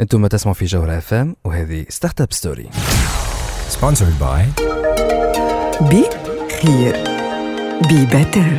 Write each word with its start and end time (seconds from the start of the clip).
أنتم 0.00 0.26
تسمعوا 0.26 0.54
في 0.54 0.64
جوهرة 0.64 0.98
FM 0.98 1.36
وهذه 1.44 1.86
Startup 1.88 2.32
Story 2.32 2.68
Sponsored 3.74 4.22
by 4.22 4.62
بي 5.82 6.04
خير 6.62 6.96
be 7.88 8.06
better 8.06 8.58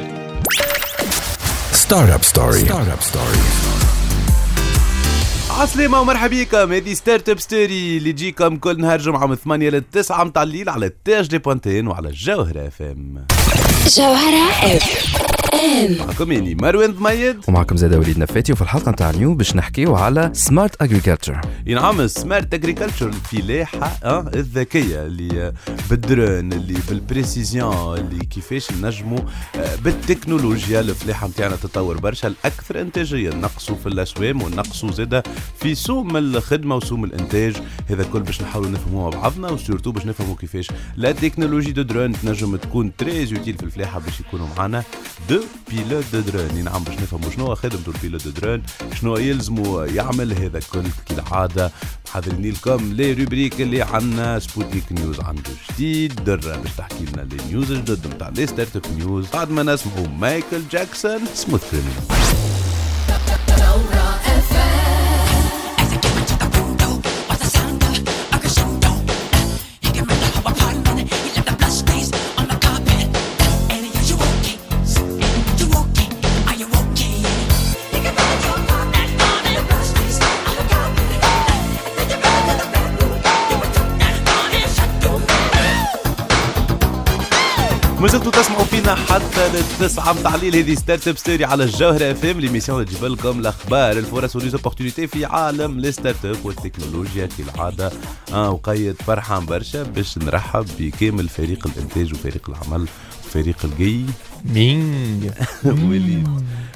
Startup 1.74 2.24
Story. 2.34 2.68
Startup 2.68 3.04
Story. 3.12 3.40
عسلامة 5.50 6.02
ومرحبا 6.02 6.44
بكم 6.44 6.74
هذه 6.74 6.94
Startup 6.94 7.40
Story 7.40 7.97
اللي 7.97 8.13
تجيكم 8.13 8.58
كل 8.58 8.81
نهار 8.81 8.99
جمعة 8.99 9.26
من 9.28 9.36
8 9.36 9.70
ل 9.70 9.81
9 9.92 10.24
متاع 10.24 10.44
الليل 10.44 10.70
على 10.70 10.92
تاج 11.06 11.28
دي 11.28 11.38
بوانتين 11.38 11.88
وعلى 11.88 12.08
الجوهرة 12.10 12.67
FM 12.67 13.26
جوهرة 13.97 14.49
F 14.76 15.35
معكم 15.99 16.31
إني 16.31 16.55
مروان 16.55 16.91
ضميد 16.94 17.38
ومعكم 17.48 17.77
زاد 17.77 17.94
وليد 17.94 18.17
نفاتي 18.17 18.53
وفي 18.53 18.62
الحلقة 18.62 18.91
نتاع 18.91 19.09
اليوم 19.09 19.38
باش 19.38 19.55
نحكيو 19.55 19.95
على 19.95 20.30
smart 20.34 20.81
agriculture 20.81 21.41
ينعم 21.66 22.08
smart 22.08 22.54
agriculture 22.54 23.08
الفلاحة 23.08 23.97
آه 24.03 24.31
الذكية 24.35 25.05
اللي 25.05 25.53
بالدرون 25.89 26.53
اللي 26.53 26.80
بال 26.89 27.09
précision 27.09 27.98
اللي 27.97 28.25
كيفاش 28.25 28.71
نجموا 28.71 29.20
آه، 29.55 29.75
بالتكنولوجيا 29.75 30.80
الفلاحة 30.80 31.27
نتاعنا 31.27 31.55
تطور 31.55 31.97
برشا 31.97 32.27
الأكثر 32.27 32.81
إنتاجية. 32.81 33.30
نقصوا 33.30 33.75
في 33.75 33.89
الأسوام 33.89 34.41
ونقصوا 34.41 34.91
زادة 34.91 35.23
في 35.59 35.75
سوم 35.75 36.17
الخدمة 36.17 36.75
وسوم 36.75 37.03
الإنتاج. 37.03 37.55
هذا 37.89 38.03
كل 38.13 38.19
باش 38.19 38.41
نحاولوا 38.41 38.69
نفهموا 38.72 39.11
مع 39.11 39.19
بعضنا 39.19 39.49
و 39.52 39.56
surtout 39.56 39.91
باش 39.91 40.05
نفهموا 40.05 40.35
كيفاش 40.35 40.72
la 40.98 41.12
technologie 41.12 41.71
de 41.71 41.81
drone 41.81 42.12
تنجم 42.13 42.55
تكون 42.55 42.95
très 42.98 43.31
utile 43.31 43.57
في 43.58 43.63
الفلاحة 43.63 43.99
باش 43.99 44.19
يكونوا 44.19 44.47
معنا 44.58 44.83
deux 45.30 45.41
pilotes 45.70 46.05
de 46.13 46.20
drone 46.20 46.63
نعم 46.63 46.84
باش 46.84 46.95
نفهموا 46.95 47.31
شنو 47.31 47.55
خدمته 47.55 47.90
ال 47.89 47.95
pilote 47.95 48.27
de 48.27 48.31
drone 48.31 48.63
شنو 48.94 49.17
يلزموا 49.17 49.86
يعمل. 49.86 50.34
هذا 50.34 50.59
كل 50.59 50.84
كالعادة 51.09 51.72
محضرين 52.08 52.52
لكم 52.52 52.94
les 52.94 53.13
rubriques 53.13 53.62
اللي 53.62 53.81
عندنا 53.81 54.39
Sputnik 54.39 54.91
News 54.91 55.20
عنده 55.20 55.52
جديد. 55.69 56.23
درة 56.23 56.58
باش 56.58 56.72
تحكي 56.78 57.06
لنا 57.06 57.22
les 57.22 57.38
news 57.50 57.72
الجدد 57.72 58.08
نتاع 58.08 58.30
les 58.30 58.47
startup 58.47 58.97
news 58.97 59.25
بعد 59.34 59.52
ما 59.52 59.64
نسمعوا 59.64 60.08
مايكل 60.08 60.61
جاكسون 60.72 61.19
Smooth 61.33 61.72
Criminal 61.72 62.55
فينا 88.66 88.95
حتى 88.95 89.49
للتسعة 89.53 90.13
متاع 90.13 90.35
الليل 90.35 90.55
هذه 90.55 90.75
Startup 90.75 91.17
Story 91.17 91.45
على 91.45 91.63
الجوهرة 91.63 92.11
FM 92.11 92.39
l'émission 92.39 92.81
اللي 92.81 92.91
تجيب 92.91 93.05
لكم 93.11 93.39
الأخبار 93.39 93.91
الفرص 93.97 94.35
و 94.36 94.40
les 94.40 94.53
opportunités 94.53 95.08
في 95.07 95.25
عالم 95.25 95.80
les 95.80 95.91
startups 95.91 96.45
والتكنولوجيا 96.45 97.30
كالعادة. 97.38 97.91
آه 98.33 98.49
وأكيد 98.52 98.95
فرحان 99.07 99.45
برشا 99.45 99.83
باش 99.83 100.17
نرحب 100.17 100.66
بكامل 100.80 101.30
فريق 101.30 101.67
الإنتاج 101.67 102.13
وفريق 102.13 102.49
العمل 102.49 102.88
وفريق 103.25 103.57
ال 103.64 104.05
gaming. 104.53 105.30
وليد. 105.66 106.27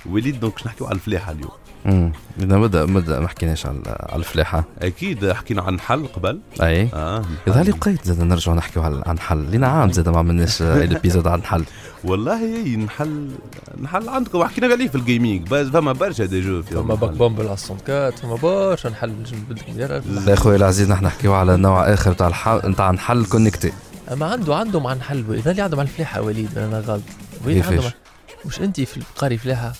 وليد 0.05 0.39
donc 0.39 0.53
باش 0.53 0.65
نحكيو 0.65 0.87
على 0.87 0.95
الفلاحة 0.95 1.31
اليوم. 1.31 1.51
امم 1.85 2.11
اذا 2.39 2.57
مبدا 2.57 2.85
مبدا 2.85 3.19
ما 3.19 3.27
حكيناش 3.27 3.65
على 3.65 3.79
على 4.09 4.19
الفلاحة. 4.19 4.63
أكيد 4.81 5.31
حكينا 5.31 5.61
عالنحل 5.61 6.07
قبل. 6.07 6.39
أي. 6.61 6.89
آه 6.93 7.23
يظهر 7.47 7.63
لي 7.63 7.71
بقيت 7.71 8.05
زاد 8.05 8.21
نرجعوا 8.21 8.57
نحكيو 8.57 8.83
على 8.83 9.03
عن 9.05 9.19
حل. 9.19 9.37
لينا 9.37 9.67
عام 9.67 9.91
زاد 9.91 10.09
ما 10.09 10.19
عملناش 10.19 10.61
الإبيزود 10.87 11.27
عن 11.27 11.43
حل. 11.43 11.63
والله 12.03 12.39
هي 12.39 12.75
نحل 12.75 13.29
نحل 13.81 14.09
عندكم. 14.09 14.43
حكينا 14.43 14.67
عليه 14.67 14.87
في 14.87 14.95
الجيمنج 14.95 15.47
بس 15.47 15.67
فما 15.67 15.91
برشا 15.93 16.25
دي 16.25 16.41
جو 16.41 16.63
في 16.63 16.75
فما 16.75 16.95
باك 16.95 17.11
بومب 17.11 17.39
على 17.41 17.49
64 17.49 18.11
فما 18.11 18.35
برشا 18.35 18.87
نحل 18.87 19.13
لا 20.25 20.35
خويا 20.35 20.55
العزيز 20.55 20.89
نحن 20.89 21.05
نحكيو 21.05 21.33
على 21.33 21.57
نوع 21.57 21.93
آخر 21.93 22.13
تاع 22.13 22.27
الحل 22.27 22.61
نتاع 22.65 22.91
نحل 22.91 23.25
كونكتي 23.25 23.71
أما 24.11 24.25
عنده 24.25 24.55
عندهم 24.55 24.87
عن 24.87 25.01
حل. 25.01 25.25
اذا 25.33 25.51
اللي 25.51 25.61
عندهم 25.61 25.79
على 25.79 25.89
الفلاحة 25.89 26.21
وليد 26.21 26.57
أنا 26.57 26.79
غلط. 26.79 27.01
وليد 27.45 27.57
كيفاش؟ 27.57 27.75
عندهم 27.75 27.91
مش 28.45 28.59
انت 28.61 28.81
في 28.81 29.01
قاري 29.17 29.37
فلاحة؟ 29.37 29.73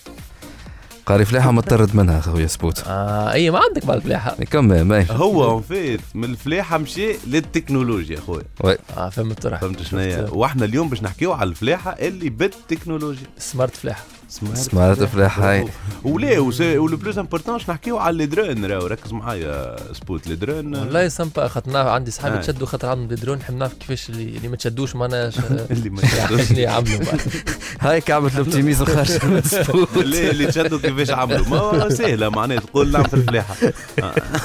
قاري 1.10 1.26
فلاحة 1.26 1.52
مطرد 1.52 1.96
منها 1.96 2.22
خويا 2.22 2.48
سبوت. 2.48 2.84
آه 2.88 3.32
إي 3.32 3.50
ما 3.50 3.60
عندك 3.60 3.86
مع 3.86 3.94
الفلاحه 3.94 4.36
كم 4.36 4.66
ما 4.66 5.12
هو 5.12 5.60
فيت 5.60 6.02
من 6.16 6.24
الفلاحة 6.24 6.78
مشي 6.78 7.14
للتكنولوجيا 7.28 8.20
خويا 8.20 8.78
آه 8.98 9.10
فهمت 9.10 9.46
راح. 9.46 9.62
فهمت 9.62 9.82
شنو 9.82 10.00
هي؟ 10.00 10.28
وإحنا 10.32 10.66
اليوم 10.66 10.90
باش 10.90 11.04
نحكيو 11.04 11.34
على 11.34 11.50
الفلاحة 11.50 11.92
اللي 11.92 12.30
بالتكنولوجيا. 12.30 13.28
سمارت 13.38 13.76
فلاحة. 13.76 14.04
سمارت 14.30 15.04
فلاحة 15.04 15.52
هاي. 15.52 15.66
ولا 16.04 16.40
ولو 16.40 16.98
بلوز 16.98 17.18
امبورتون 17.18 17.58
باش 17.58 17.70
نحكيو 17.70 17.98
على 17.98 18.18
لي 18.18 18.26
درون 18.26 18.66
راهو. 18.66 18.88
ركز 18.88 19.14
معايا 19.14 19.76
سبوت. 19.94 20.28
لي 20.28 20.36
درون 20.36 20.76
والله 20.76 21.08
سامبا 21.08 21.48
خاطر 21.48 21.78
عندي 21.78 22.12
صحابي. 22.12 22.38
تشدوا 22.38 22.68
خاطر 22.68 22.88
عندهم 22.88 23.08
دي 23.08 23.16
درون 23.16 23.38
نحب 23.38 23.54
نعرف 23.54 23.74
كيفاش 23.74 24.10
اللي, 24.10 24.24
اللي 24.38 24.48
ما 24.48 24.56
تشدوش 24.56 24.96
معناها 24.96 25.32
اللي 25.72 25.90
ما 25.90 26.02
تشدوش. 26.02 26.52
يعملوا 26.58 26.98
بعد. 26.98 27.22
هاي 27.82 28.04
عملت 28.10 28.34
الأوبتيميزم 28.34 28.86
خارج 28.86 29.26
من 29.26 29.42
سبوت 29.42 29.98
لا 29.98 30.32
اللي 30.32 30.46
تشدوا 30.46 30.80
كيفاش 30.80 31.10
عملوا. 31.12 31.48
ما 31.48 31.58
هو 31.58 31.90
سهلة 31.90 32.30
معناها 32.30 32.60
تقول 32.60 32.92
نعم 32.92 33.04
في 33.04 33.14
الفلاحة. 33.14 33.56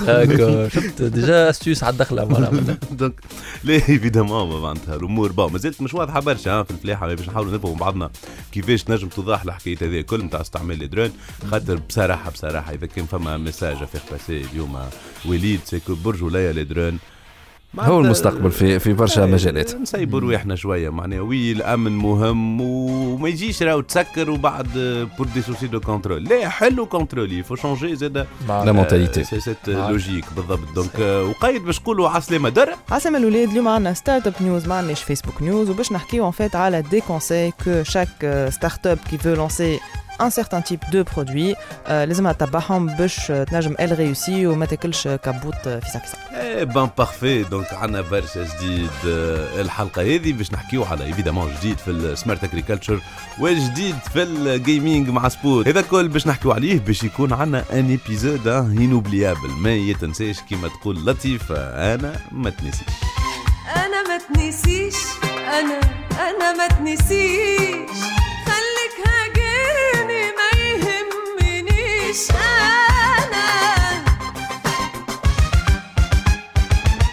هاكا. 0.07 0.69
شفت 0.69 1.03
ديجا 1.03 1.51
أستيوس 1.51 1.85
على 1.85 1.93
الدخلة 1.93 2.25
معناها 2.25 2.79
دونك. 2.91 3.21
لا 3.65 3.75
ايفيدامون 3.75 4.63
معناتها 4.63 4.95
الأمور 4.97 5.33
با 5.33 5.49
مازالت 5.49 5.81
مش 5.83 5.95
واضحة 5.95 6.21
برشا 6.21 6.63
في 6.63 6.71
الفلاحة 6.71 7.15
باش 7.15 7.29
نحاولوا 7.29 7.53
نفهموا 7.53 7.77
بعضنا 7.77 8.11
كيفاش 8.53 8.91
نجم 8.91 9.09
توضح 9.09 9.43
الحكاية. 9.43 9.74
هذه 9.83 10.01
كل 10.01 10.25
نتاع 10.25 10.41
استعمال 10.41 10.83
الدرون. 10.83 11.13
خاطر 11.51 11.77
بصراحة 11.89 12.31
بصراحة 12.31 12.73
إذا 12.75 12.87
كان 12.87 13.07
فما 13.07 13.37
ميساج 13.37 13.77
فيغ 13.85 14.01
باسي 14.11 14.41
اليوم 14.41 14.89
وليد 15.25 15.61
سيكو 15.65 15.95
برج 15.95 16.23
ولايا 16.23 16.53
لي 16.53 16.65
درون 16.65 16.99
هو 17.79 18.01
المستقبل 18.01 18.51
في 18.51 18.79
في 18.79 18.93
برشا 18.93 19.21
مجالات. 19.21 19.75
نسيبوا 19.75 20.21
رواحنا 20.21 20.57
شوية 20.57 20.91
معناها 20.91 21.21
وي 21.21 21.53
الامن 21.53 21.93
مهم 21.93 22.61
وما 22.61 23.29
يجيش 23.29 23.63
راهو 23.63 23.81
تسكر 23.81 24.31
وبعد 24.31 24.69
pour 25.19 25.27
des 25.35 25.43
soucis 25.43 25.67
de 25.67 25.81
contrôle 25.81 26.25
لا 26.25 26.49
حلو 26.49 26.87
contrôle 26.87 27.23
il 27.23 27.33
faut 27.33 27.55
changer 27.57 27.97
زاد 27.97 28.27
la 28.49 28.73
mentalité 28.73 29.25
c'est 29.25 29.41
c'est 29.41 29.57
logique 29.69 30.25
بالضبط. 30.37 30.75
donc 30.75 30.91
آه، 31.01 31.23
وأكيد 31.25 31.65
باش 31.65 31.81
نقولوا 31.81 32.09
عسلامه 32.09 32.49
در؟ 32.49 32.69
عسلامة 32.91 33.19
الولاد 33.19 33.49
اليوم 33.49 33.69
عندنا 33.69 33.95
startup 33.95 34.35
news 34.41 34.69
ما 34.69 34.75
عندناش 34.75 35.03
Facebook 35.03 35.43
news 35.43 35.71
وباش 35.71 35.93
نحكيو 35.93 36.31
en 36.31 36.35
fait 36.35 36.55
على 36.55 36.83
des 36.83 37.01
conseils 37.01 37.65
que 37.65 37.91
chaque 37.91 38.25
euh, 38.25 38.51
start-up 38.51 38.99
qui 39.11 39.17
veut 39.17 39.37
lancer 39.37 39.81
un 40.21 40.31
certain 40.31 40.63
type 40.63 40.85
de 40.93 41.03
produit. 41.03 41.57
آه، 41.87 42.05
لازمها 42.05 42.33
تتبعهم 42.33 42.87
باش 42.87 43.27
تنجم 43.27 43.75
elle 43.81 43.99
réussit 43.99 44.47
وما 44.47 44.67
تاكلش 44.67 45.09
كابوت 45.09 45.67
آه، 45.67 45.81
فيسا 45.81 45.99
فيسا 45.99 46.19
إيه 46.41 46.65
ben 46.65 46.89
parfait 46.99 47.43
donc 47.43 47.75
عندنا 47.75 48.01
برشا 48.01 48.45
جديد 48.57 48.91
الحلقة 49.61 50.03
هذه 50.03 50.33
باش 50.33 50.53
نحكيو 50.53 50.85
على 50.85 51.05
évidemment 51.05 51.53
جديد 51.61 51.79
في 51.79 51.91
ال 51.91 52.00
smart 52.00 52.45
agriculture 52.45 53.01
وجديد 53.41 53.97
في 54.13 54.23
ال 54.23 54.35
gaming 54.35 55.09
مع 55.09 55.29
سبوت 55.29 55.69
هذا 55.69 55.81
كل 55.83 56.09
باش 56.09 56.27
نحكيو 56.27 56.53
عليه 56.53 56.81
باش 56.81 57.05
يكون 57.05 57.33
عندنا 57.33 57.65
un 57.73 57.89
épisode 57.91 58.49
inoubliable 58.49 59.51
ما 59.51 59.75
يتنساش 59.75 60.41
كيما 60.41 60.69
تقول 60.69 61.07
لطيفه 61.07 61.57
أنا 61.95 62.17
ما 62.33 62.51
تنسيش 62.51 62.87
أنا 63.77 64.03
ما 64.09 64.19
تنسيش 64.35 64.95
أنا 65.49 65.81
أنا 66.31 66.53
ما 66.57 66.69
تنسيش 66.69 67.94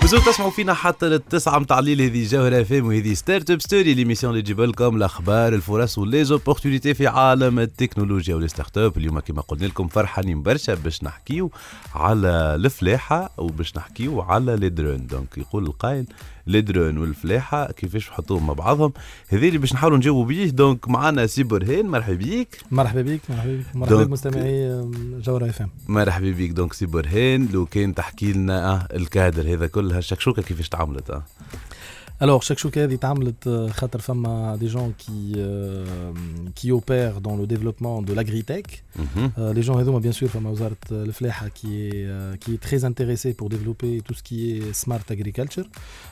مازلتوا 0.02 0.32
تسمعوا 0.32 0.52
فينا 0.52 0.74
حتى 0.74 1.10
للتسعة 1.10 1.60
متاع 1.60 1.80
الليل 1.80 2.02
هذه 2.02 2.28
جوهرة 2.28 2.64
FM 2.64 2.86
وهذه 2.86 3.14
Startup 3.14 3.62
Story 3.62 3.94
l'émission 3.94 4.34
اللي 4.34 4.42
تجيب 4.42 4.62
لكم 4.62 4.96
الأخبار 4.96 5.54
الفرص 5.54 5.98
و 5.98 6.04
les 6.04 6.22
opportunités 6.22 6.94
في 6.94 7.08
عالم 7.08 7.60
التكنولوجيا 7.60 8.36
وال 8.36 8.78
startup 8.78 8.98
اليوم 8.98 9.20
كما 9.20 9.42
قلنا 9.42 9.66
لكم 9.66 9.88
فرحانين 9.88 10.42
برشا 10.42 10.74
باش 10.74 11.04
نحكيو 11.04 11.52
على 11.96 12.28
الفلاحة 12.56 13.32
وباش 13.38 13.78
نحكيو 13.78 14.22
على 14.22 14.56
les 14.56 14.70
drones 14.70 15.08
donc 15.08 15.38
يقول 15.38 15.66
القائل 15.66 16.06
les 16.48 16.62
drones 16.62 16.98
والفلاحة 16.98 17.72
كيفاش 17.72 18.10
نحطوهم 18.10 18.48
مع 18.48 18.54
بعضهم. 18.54 18.94
هذا 19.30 19.48
اللي 19.48 19.58
باش 19.58 19.74
نحاولوا 19.74 19.98
نجاوبوا 19.98 20.26
بيه. 20.26 20.50
donc 20.50 20.90
معنا 20.90 21.28
سي 21.28 21.44
برهان 21.44 21.86
مرحبا 21.86 22.14
بيك. 22.16 22.58
مرحبا 22.72 23.02
بك 23.02 23.20
مرحبا 23.30 23.56
بك 23.58 23.66
مرحبا 23.76 23.96
donc- 23.96 24.06
بك 24.08 24.12
مستمعي 24.12 24.82
جوهرة 25.26 25.50
FM 25.50 25.70
مرحبا 25.88 26.32
بيك. 26.32 26.52
donc 26.52 26.74
سي 26.74 26.86
برهان 26.86 27.48
لو 27.54 27.66
كان 27.66 27.96
تحكي 27.96 28.34
لنا 28.34 28.72
آه 28.74 28.88
الكادر 28.96 29.54
هذا 29.54 29.68
كلها. 29.68 30.00
الشكشوكه 30.00 30.42
كيفاش 30.42 30.70
تعملت 30.70 31.10
آه؟ 31.10 31.24
Alors, 32.22 32.44
الشكشوكة 32.44 32.86
dit 32.86 33.00
euh, 33.48 33.68
خاطر 33.70 33.98
فما 33.98 34.56
des 34.56 34.68
gens 34.68 34.92
qui, 34.96 35.34
euh, 35.38 35.84
qui 36.54 36.72
opèrent 36.72 37.20
dans 37.20 37.36
le 37.36 37.48
développement 37.48 38.04
de 38.04 38.14
l'agritech. 38.14 38.84
Mm 38.96 39.54
les 39.56 39.64
gens 39.64 39.80
هذوما, 39.80 40.00
bien 40.00 40.12
sûr, 40.12 40.30
فما 40.30 40.52
وزارة 40.52 40.84
الفلاحة, 40.92 41.50
qui 41.52 41.88
est, 41.88 42.08
qui 42.40 42.54
est 42.54 42.62
très 42.62 42.86
intéressé 42.86 43.34
pour 43.34 43.50
développer 43.50 44.02
tout 44.06 44.14
ce 44.14 44.22
qui 44.22 44.52
est 44.52 44.72
smart 44.74 45.02
agriculture. 45.10 45.66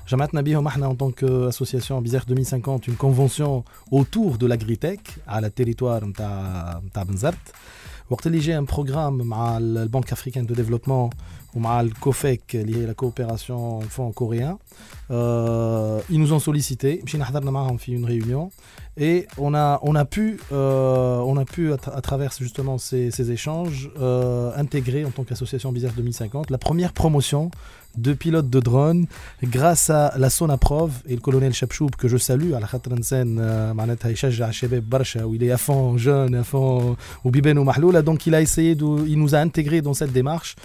Jamat 0.07 0.29
Nabihom, 0.33 0.67
en 0.67 0.95
tant 0.95 1.11
qu'association 1.11 2.01
Bizarre 2.01 2.25
2050, 2.27 2.87
une 2.87 2.95
convention 2.95 3.63
autour 3.91 4.39
de 4.39 4.47
l'agritech 4.47 5.01
à 5.27 5.41
la 5.41 5.51
territoire 5.51 6.01
de 6.01 7.05
Benzart. 7.05 7.35
وقت 8.10 8.26
اللي 8.26 8.38
جاء 8.38 8.58
ان 8.58 8.64
بروغرام 8.64 9.14
مع 9.16 9.58
البنك 9.58 10.12
افريكان 10.12 10.46
دو 10.46 10.54
ديفلوبمون 10.54 11.10
ومع 11.54 11.80
الكوفيك 11.80 12.42
اللي 12.56 12.76
هي 12.76 12.86
لا 12.86 12.92
كوبيراسيون 12.92 13.80
فون 13.80 14.12
كوريان 14.12 14.56
euh, 15.10 16.00
ils 16.10 16.18
nous 16.18 16.32
ont 16.32 16.40
sollicité 16.48 17.04
مشينا 17.04 17.24
حضرنا 17.24 17.50
معاهم 17.50 17.76
في 17.76 17.98
une 17.98 18.06
réunion 18.06 18.48
et 19.00 19.26
on 19.40 19.54
a 19.54 19.80
on 19.82 19.94
a 19.96 20.04
pu 20.04 20.40
euh, 20.52 21.32
on 21.32 21.36
a 21.36 21.44
pu 21.54 21.72
à, 21.72 21.76
tra- 21.76 21.94
à 21.96 22.00
travers 22.00 22.32
justement 22.44 22.76
ces, 22.78 23.10
ces 23.10 23.26
échanges 23.36 23.90
euh, 23.98 24.52
intégrer 24.64 25.04
en 25.04 25.10
tant 25.16 25.24
qu'association 25.24 25.72
Bizarre 25.72 25.92
2050 25.96 26.50
la 26.50 26.58
première 26.58 26.92
promotion 26.92 27.50
de 28.01 28.13
pilotes 28.13 28.49
de 28.49 28.59
drone 28.59 29.05
grâce 29.43 29.89
à 29.89 30.13
la 30.17 30.29
Sonaprov 30.29 30.91
et 31.07 31.15
le 31.15 31.21
colonel 31.21 31.53
Chapchoub 31.53 31.91
que 31.97 32.07
je 32.07 32.17
salue 32.17 32.53
à 32.53 32.59
la 32.59 32.67
Khatransen 32.67 33.37
euh, 33.39 33.73
où 35.25 35.35
il 35.35 35.43
est 35.43 35.51
à 35.51 35.57
fond 35.57 35.97
jeune 35.97 36.35
à 36.35 36.43
fond 36.43 36.95
au 37.23 37.31
Bibeno 37.31 37.63
Mahloula. 37.63 38.01
Donc 38.01 38.27
il 38.27 38.35
a 38.35 38.41
essayé 38.41 38.75
de, 38.75 38.85
il 39.07 39.17
nous 39.19 39.35
a 39.35 39.39
intégré 39.39 39.81
dans 39.81 39.93
cette 39.93 40.11
démarche. 40.11 40.55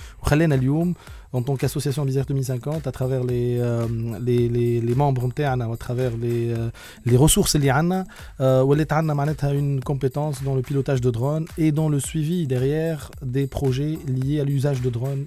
En 1.34 1.42
tant 1.42 1.56
qu'association 1.56 2.04
Bizarre 2.04 2.26
2050 2.26 2.86
à 2.86 2.92
travers 2.92 3.24
les, 3.24 3.58
euh, 3.58 3.88
les, 4.20 4.48
les, 4.48 4.80
les, 4.80 4.94
membres 4.94 5.28
à 5.36 5.76
travers 5.76 6.16
les, 6.16 6.52
euh, 6.52 6.70
les 7.06 7.16
ressources 7.16 7.56
liées 7.56 7.72
euh, 8.40 8.64
à 8.64 9.52
une 9.52 9.80
compétence 9.80 10.44
dans 10.44 10.54
le 10.54 10.62
pilotage 10.62 11.00
de 11.00 11.10
drones 11.10 11.46
et 11.58 11.72
dans 11.72 11.88
le 11.88 11.98
suivi 11.98 12.46
derrière 12.46 13.10
des 13.20 13.48
projets 13.48 13.98
liés 14.06 14.38
à 14.38 14.44
l'usage 14.44 14.80
de 14.80 14.90
drones 14.90 15.24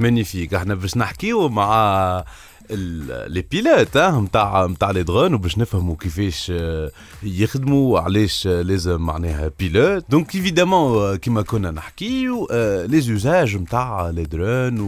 magnifique 0.00 0.54
إحنا 0.54 0.74
باش 0.74 0.96
نحكيو 0.96 1.48
مع 1.48 2.24
les 2.70 3.44
pilotes 3.50 3.98
نتاع 3.98 4.66
نتاع 4.66 4.90
les 4.90 5.02
drones 5.02 5.34
وباش 5.34 5.58
نفهموا 5.58 5.96
كيفاش 5.96 6.52
آه، 6.54 6.90
يخدموا 7.22 7.92
وعلاش 7.92 8.46
آه، 8.46 8.62
لازم 8.62 9.00
معناها 9.00 9.50
pilote 9.58 10.04
donc 10.10 10.34
évidemment 10.34 11.16
كيما 11.16 11.42
كنا 11.42 11.70
نحكيو 11.70 12.48
les 12.86 13.00
usages 13.00 13.56
نتاع 13.56 14.10
les 14.10 14.24
drones 14.24 14.80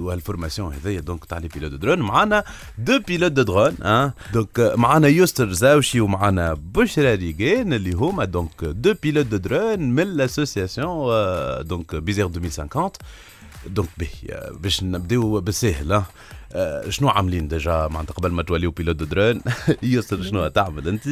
وال 0.00 0.13
formation 0.13 0.74
هذيا 0.74 1.00
donc 1.00 1.24
تاع 1.24 1.38
les 1.38 1.48
pilotes 1.48 1.72
drones 1.72 1.98
معانا 1.98 2.44
deux 2.78 2.98
pilotes 3.08 3.32
de 3.32 3.42
drones 3.42 3.76
donc 4.32 4.60
آه، 4.60 4.76
معانا 4.76 5.08
يسر 5.08 5.52
زاوشي 5.52 6.00
ومعانا 6.00 6.54
بشرى 6.74 7.14
ريغان 7.14 7.72
اللي 7.72 7.92
هما 7.92 8.24
donc 8.24 8.64
deux 8.64 8.94
pilotes 9.02 9.26
de 9.26 9.36
drones 9.36 9.80
من 9.80 10.04
l'association 10.04 11.12
donc 11.66 11.94
Bizerte 11.94 12.26
2050 12.26 12.90
donc 13.66 13.88
باهي 13.98 14.50
باش 14.52 14.82
نبداو 14.82 15.40
بساهل 15.40 16.02
آه، 16.54 16.90
شنو 16.90 17.08
عاملين 17.08 17.48
déjà 17.48 17.88
معناتها 17.88 18.14
قبل 18.14 18.30
ما 18.30 18.42
توليو 18.42 18.70
pilote 18.70 18.96
de 18.96 19.04
drone 19.04 19.40
يسر 19.82 20.22
شنو 20.22 20.48
تعمل 20.48 20.88
أنت؟ 20.88 21.08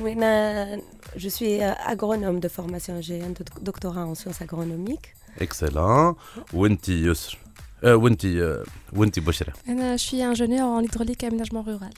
أنا 0.00 0.80
je 1.16 1.28
suis 1.28 1.64
agronome 1.64 2.40
de 2.40 2.48
formation 2.48 3.00
j'ai 3.00 3.26
un 3.26 3.34
doctorat 3.60 4.04
en 4.04 4.14
sciences 4.14 4.42
agronomiques 4.42 5.14
excellent 5.40 6.14
وأنت 6.52 6.88
يسر 6.88 7.38
آه، 7.84 7.96
وأنت 7.96 8.24
آه، 8.24 8.64
وأنت 8.92 9.18
بشرى؟ 9.18 9.52
أنا 9.68 9.96
suis 9.96 10.24
ingénieur 10.24 10.78
en 10.78 10.84
hydraulique 10.84 11.24
aménagement 11.24 11.64
rural 11.64 11.94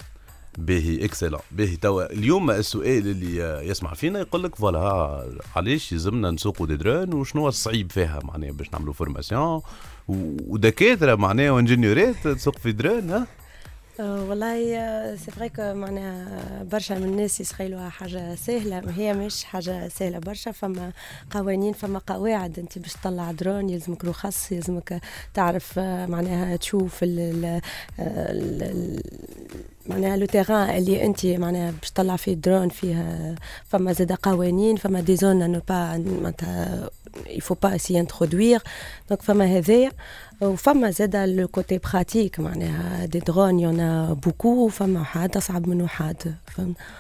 باهي 0.58 1.05
excellent 1.05 1.40
باهي 1.50 1.76
توا. 1.76 2.12
اليوم 2.12 2.50
السؤال 2.50 3.06
اللي 3.08 3.67
يسمع 3.69 3.94
فينا 3.94 4.19
يقول 4.19 4.43
لك 4.43 4.55
voilà 4.55 5.25
علاش 5.56 5.93
يلزمنا 5.93 6.31
نسوقوا 6.31 6.67
des 6.67 6.76
drones 6.76 7.14
وشنو 7.14 7.49
الصعيب 7.49 7.93
فيها؟ 7.93 8.20
معناها 8.25 8.53
باش 8.53 8.73
نعملوا 8.73 8.93
formation 8.93 9.62
ودكاترة 10.08 11.14
معناها 11.14 11.50
وانجنيورات 11.50 12.14
تسوق 12.25 12.58
في 12.58 12.73
درون 12.73 13.11
ها؟ 13.11 13.26
آه، 14.00 14.25
والله 14.25 14.56
c'est 15.17 15.31
vrai 15.31 15.49
que 15.49 15.75
معناها 15.75 16.62
برشا 16.73 16.94
من 16.94 17.05
الناس 17.05 17.41
يسخيلوها 17.41 17.88
حاجة 17.88 18.35
سهلة. 18.35 18.82
هي 18.97 19.12
مش 19.14 19.44
حاجة 19.44 19.88
سهلة 19.88 20.19
برشا 20.19 20.50
فما 20.52 20.93
قوانين 21.31 21.73
فما 21.73 21.99
قواعد. 21.99 22.59
أنت 22.59 22.79
باش 22.79 22.93
تطلع 22.93 23.32
درون 23.32 23.70
يلزمك 23.70 24.05
رخص 24.05 24.52
يلزمك 24.52 25.00
تعرف 25.35 25.79
معناها 25.79 26.56
تشوف 26.56 27.02
ال 27.02 27.19
ال- 27.99 28.62
ال- 28.62 29.02
معناها 29.88 30.17
le 30.17 30.26
terrain 30.26 30.76
اللي 30.77 31.05
أنت 31.05 31.27
معناها 31.27 31.71
باش 31.81 31.91
تطلع 31.91 32.17
فيه 32.17 32.35
درون 32.35 32.69
فيها 32.69 33.35
فما 33.65 33.93
زاد 33.93 34.12
قوانين 34.12 34.77
فما 34.77 35.00
des 35.00 35.17
zones 35.17 35.50
ne 35.50 35.61
pas 35.69 36.05
معناتها 36.06 36.91
faut 37.49 37.61
pas 37.65 37.79
s'y 37.79 37.94
introduire 38.05 38.62
donc 39.11 39.23
فما 39.23 39.44
هذايا. 39.44 39.91
وفما 40.41 40.91
زاد 40.91 41.17
le 41.17 41.49
côté 41.49 41.78
pratique 41.78 42.40
معناها 42.41 43.06
des 43.06 43.19
drones 43.19 43.61
y 43.61 43.78
en 43.78 44.12
a 44.12 44.19
beaucoup 44.19 44.67
وفما 44.67 45.05
واحد 45.05 45.37
أصعب 45.37 45.69
من 45.69 45.87
واحد. 45.87 46.34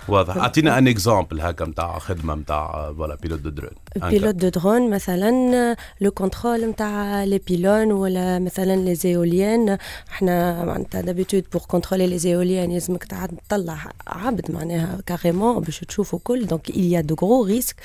واضح. 0.08 0.36
أعطينا 0.36 0.78
un 0.78 0.88
exemple 0.88 1.40
هكا 1.40 1.64
نتاع 1.64 1.98
خدمة 1.98 2.34
نتاع 2.34 2.92
voilà 2.92 3.14
pilote 3.14 3.40
de 3.40 3.50
drone 3.50 3.70
pilote 3.96 4.34
de 4.34 4.48
drone 4.48 4.90
مثلا 4.90 5.76
le 6.00 6.10
contrôle 6.10 6.64
نتاع 6.64 7.24
les 7.24 7.38
pylônes 7.38 7.92
ولا 7.92 8.38
مثلا 8.38 8.76
les 8.76 8.94
éoliennes 8.94 9.78
إحنا 10.10 10.64
معناتها 10.64 11.00
d'habitude 11.00 11.44
pour 11.52 11.62
contrôler 11.62 12.06
les 12.06 12.18
éoliennes 12.18 12.70
يلزمك 12.76 13.04
تع- 13.04 13.26
تطلع 13.48 13.78
عبد 14.06 14.50
معناها 14.50 14.98
carrément 15.06 15.60
باش 15.60 15.80
تشوفوا 15.80 16.18
كل 16.24 16.46
donc 16.46 16.70
il 16.70 16.74
y 16.92 16.96
a 17.02 17.02
de 17.12 17.14
gros 17.14 17.44
risques. 17.54 17.76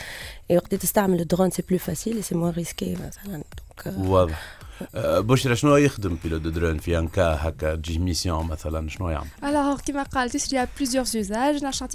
Et 0.51 0.55
وقت 0.55 0.75
تستعمل 0.75 1.19
ال 1.19 1.24
drone 1.24 1.49
c'est 1.51 1.63
plus 1.69 1.77
facile 1.77 2.23
et 2.23 2.25
c'est 2.25 2.35
moins 2.35 2.51
risqué 2.61 2.83
مثلا 2.88 3.43
دونك 3.85 3.97
واضح 4.09 4.33
آه، 4.33 4.60
بشرى 5.19 5.55
شنو 5.55 5.75
يخدم 5.75 6.17
pilote 6.23 6.41
de 6.41 6.49
drone 6.49 6.77
في 6.77 6.99
un 6.99 7.07
cas 7.07 7.38
هكا 7.41 7.75
تجي 7.75 7.99
mission 7.99 8.47
مثلا 8.47 8.89
شنو 8.89 9.09
يعمل 9.09 9.27
vais 9.43 9.47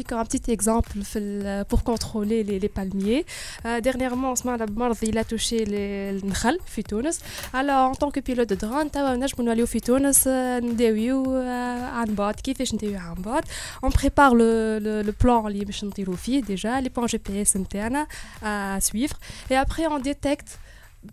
comme 0.09 0.19
un 0.19 0.25
petit 0.25 0.51
exemple 0.57 0.93
fait- 1.13 1.65
pour 1.71 1.81
contrôler 1.91 2.41
les, 2.49 2.59
les 2.65 2.69
palmiers. 2.79 3.23
Euh, 3.67 3.81
dernièrement, 3.89 4.29
en 4.33 4.37
ce 4.37 4.43
moment, 4.47 4.65
مرض 4.83 5.07
اللي 5.13 5.19
touche 5.19 5.59
les- 5.73 6.13
le 6.13 6.21
نخل, 6.31 6.57
في 6.67 6.83
تونس. 6.83 7.21
En 7.55 7.93
tant 7.95 8.11
que 8.11 8.21
pilote 8.21 8.49
de 8.49 8.55
drone, 8.65 8.91
توا 8.93 9.17
نجموا 9.17 9.47
نوليو 9.47 9.67
في 9.67 9.81
تونس 9.81 10.27
آه، 10.29 10.61
نداويو 10.61 11.37
آه، 11.37 11.85
عن 11.85 12.15
بعد 12.15 12.35
كيفاش 12.35 12.75
نداويو 12.75 12.99
عن 12.99 13.15
بعد. 13.15 13.45
Le, 14.17 14.81
le, 14.81 15.09
le 15.09 15.13
plan 15.25 15.47
اللي 15.47 15.65
باش 15.65 15.85
نطيروا 15.85 16.17
فيه 16.17 16.43
déjà, 16.43 16.83
les 16.85 16.89
plans 16.99 17.07
GPS 17.17 17.57
نتاعنا 17.57 18.07
à 18.43 18.81
suivre. 18.81 19.17
Et 19.51 19.55
après, 19.55 19.87
on 19.87 19.99
détecte 19.99 20.49
avec- 20.49 20.66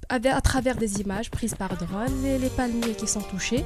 à 0.10 0.42
travers 0.50 0.76
des 0.84 0.92
images 1.04 1.30
prises 1.38 1.56
par 1.56 1.72
drone 1.84 2.16
les, 2.24 2.38
les 2.44 2.50
palmiers 2.60 2.96
qui 3.00 3.08
sont 3.16 3.26
touchés. 3.34 3.64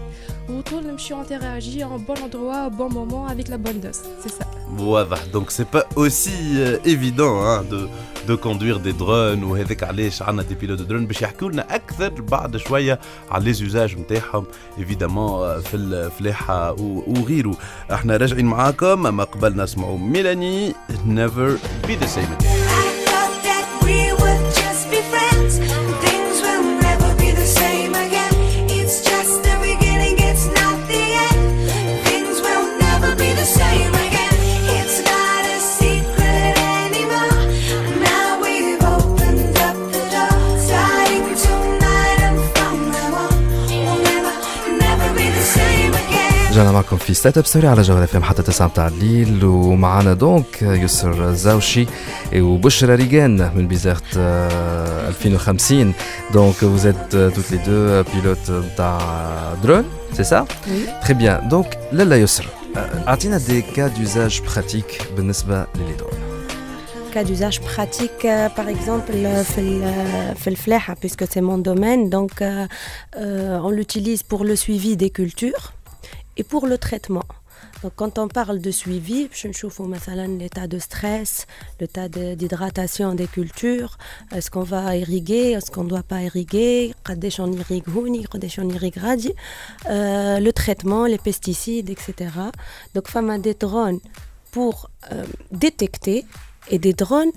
Autour, 0.57 0.79
le 0.87 0.91
monsieur 0.93 1.15
interagit 1.23 1.83
au 1.83 1.97
bon 2.07 2.17
endroit, 2.27 2.61
au 2.67 2.69
bon 2.81 2.89
moment, 2.99 3.23
avec 3.33 3.47
la 3.53 3.57
bonne 3.57 3.79
dose. 3.85 4.01
C'est 4.23 4.33
ça. 4.39 4.45
واضح 4.79 5.23
donc 5.33 5.49
c'est 5.49 5.65
pas 5.73 5.83
aussi 5.97 6.79
évident 6.85 7.69
de 7.69 7.87
de 8.27 8.37
conduire 8.37 8.77
des 8.77 8.91
drones 8.91 9.43
وهذاك 9.43 9.83
علاش 9.83 10.21
عندنا 10.21 10.43
des 10.43 10.55
pilotes 10.55 10.81
drones 10.81 11.05
باش 11.07 11.21
يحكوا 11.21 11.49
لنا 11.51 11.75
أكثر 11.75 12.21
بعد 12.21 12.57
شوية 12.57 12.99
على 13.31 13.43
les 13.43 13.53
usages 13.53 13.97
نتاعهم 13.97 14.45
ايفيدامون 14.77 15.61
في 15.61 15.77
الفلاحه 15.77 16.71
و- 16.71 17.03
وغيره 17.07 17.57
إحنا 17.93 18.17
راجعين 18.17 18.45
معاكم 18.45 19.15
ما 19.17 19.23
قبل 19.23 19.61
نسمعوا 19.63 19.97
ميلاني 19.97 20.73
نيفر 21.05 21.57
بي 21.87 21.95
ذا 21.95 22.05
سيم 22.05 22.37
thought 22.39 22.66
رجعنا 46.57 46.71
معكم 46.71 46.97
في 46.97 47.13
Startup 47.13 47.45
Story 47.45 47.67
على 47.67 47.81
جوهرة 47.81 48.03
FM 48.03 48.17
حتى 48.23 48.41
9 48.43 48.67
متاع 48.67 48.87
الليل. 48.87 49.45
ومعانا 49.45 50.13
donc 50.13 50.61
يسر 50.61 51.33
زاوشي 51.33 51.85
وبشرى 52.35 52.95
ريغان 52.95 53.51
من 53.55 53.67
Bizerte 53.67 54.03
آه، 54.17 55.07
2050 55.09 55.93
donc 56.33 56.55
vous 56.55 56.85
êtes 56.85 57.13
euh, 57.15 57.35
toutes 57.35 57.51
les 57.51 57.59
deux 57.67 58.03
pilotes 58.13 58.49
نتاع 58.49 58.99
drone 59.63 59.85
c'est 60.13 60.23
ça 60.23 60.45
très 61.05 61.13
bien 61.13 61.47
donc 61.47 61.79
لالا 61.91 62.15
يسر 62.17 62.47
آه، 62.77 63.07
اعطينا 63.07 63.37
des 63.37 63.61
cas 63.61 63.87
d'usage 63.87 64.41
pratiques 64.41 65.01
بالنسبة 65.17 65.65
ل 65.75 65.80
les 65.80 65.93
drones 65.97 66.11
cas 67.13 67.23
d'usage 67.23 67.59
pratique, 67.61 68.25
euh, 68.25 68.49
par 68.59 68.67
exemple, 68.75 69.13
euh, 69.15 69.41
في 69.43 69.57
ال- 69.61 70.35
في 70.35 70.47
الفلاحة, 70.49 70.93
puisque 71.01 71.23
c'est 71.25 71.41
mon 71.41 71.57
domaine. 71.57 72.09
Donc, 72.09 72.33
euh, 72.41 72.67
euh, 73.15 73.65
on 73.67 73.71
l'utilise 73.71 74.21
pour 74.31 74.43
le 74.43 74.55
suivi 74.55 74.91
des 74.97 75.09
cultures. 75.09 75.63
et 76.37 76.43
pour 76.43 76.67
le 76.67 76.77
traitement. 76.77 77.25
Donc, 77.83 77.93
quand 77.95 78.17
on 78.17 78.27
parle 78.27 78.59
de 78.59 78.71
suivi, 78.71 79.29
je 79.31 79.47
trouve 79.49 79.95
l'état 80.39 80.67
de 80.67 80.79
stress, 80.79 81.45
l'état 81.79 82.07
d'hydratation 82.09 83.13
des 83.13 83.27
cultures, 83.27 83.97
est-ce 84.33 84.49
qu'on 84.49 84.63
va 84.63 84.95
irriguer, 84.95 85.51
est-ce 85.51 85.69
qu'on 85.69 85.83
ne 85.83 85.89
doit 85.89 86.03
pas 86.03 86.21
irriguer, 86.21 86.93
euh, 89.89 90.39
le 90.39 90.51
traitement, 90.53 91.05
les 91.05 91.19
pesticides, 91.19 91.89
etc. 91.89 92.31
Donc, 92.95 93.07
femme 93.09 93.29
a 93.29 93.37
des 93.37 93.53
drones 93.53 93.99
pour 94.51 94.89
euh, 95.11 95.25
détecter 95.51 96.25
et 96.69 96.79
des 96.79 96.93
drones 96.93 97.31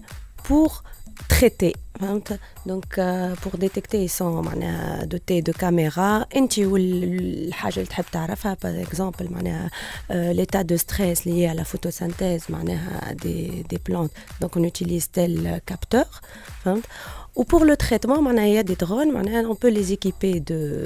pour 0.45 0.85
traiter 1.29 1.75
فهمت؟ 2.00 2.40
Donc, 2.68 2.98
euh, 2.98 3.36
pour 3.42 3.58
détecter, 3.58 4.04
ils 4.04 4.10
sont 4.10 4.42
معناها 4.44 5.06
dotés 5.06 5.42
de 5.42 5.52
caméras. 5.52 6.26
انت 6.36 6.60
والحاجة 6.60 7.74
اللي 7.76 7.86
تحب 7.86 8.06
تعرفها 8.12 8.56
par 8.56 8.88
exemple 8.88 9.32
معناها 9.32 9.70
euh, 10.12 10.34
l'état 10.34 10.64
de 10.64 10.78
stress 10.78 11.26
lié 11.26 11.48
à 11.48 11.54
la 11.54 11.64
photosynthèse 11.64 12.50
معناها 12.50 13.14
des, 13.14 13.64
des 13.70 13.80
plantes. 13.80 14.12
Donc, 14.42 14.58
on 14.58 14.64
utilise 14.64 15.08
tel 15.12 15.62
capteur. 15.66 16.22
فهمت؟ 16.64 16.84
Ou 17.37 17.45
pour 17.45 17.65
le 17.65 17.77
traitement, 17.77 18.19
il 18.31 18.55
y 18.55 18.59
a 18.59 18.63
des 18.63 18.77
drones, 18.77 19.13
on 19.49 19.55
peut 19.55 19.69
les 19.69 19.93
équiper 19.93 20.41
de 20.41 20.85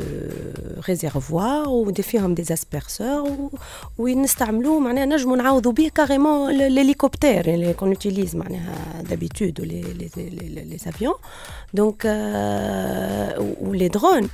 réservoirs 0.78 1.72
ou 1.72 1.90
des 1.90 2.02
firmes 2.02 2.34
des 2.34 2.52
asperseurs 2.52 3.24
ou, 3.24 3.50
ou 3.98 4.08
ils 4.08 4.20
utilisent 4.20 5.90
carrément 5.92 6.48
l'hélicoptère 6.48 7.44
qu'on 7.76 7.90
utilise 7.90 8.36
d'habitude, 9.08 9.60
les, 9.60 9.82
les, 9.82 10.88
avions 10.88 11.14
donc, 11.72 12.04
euh, 12.04 13.30
ou 13.60 13.72
les 13.72 13.88
drones 13.88 14.28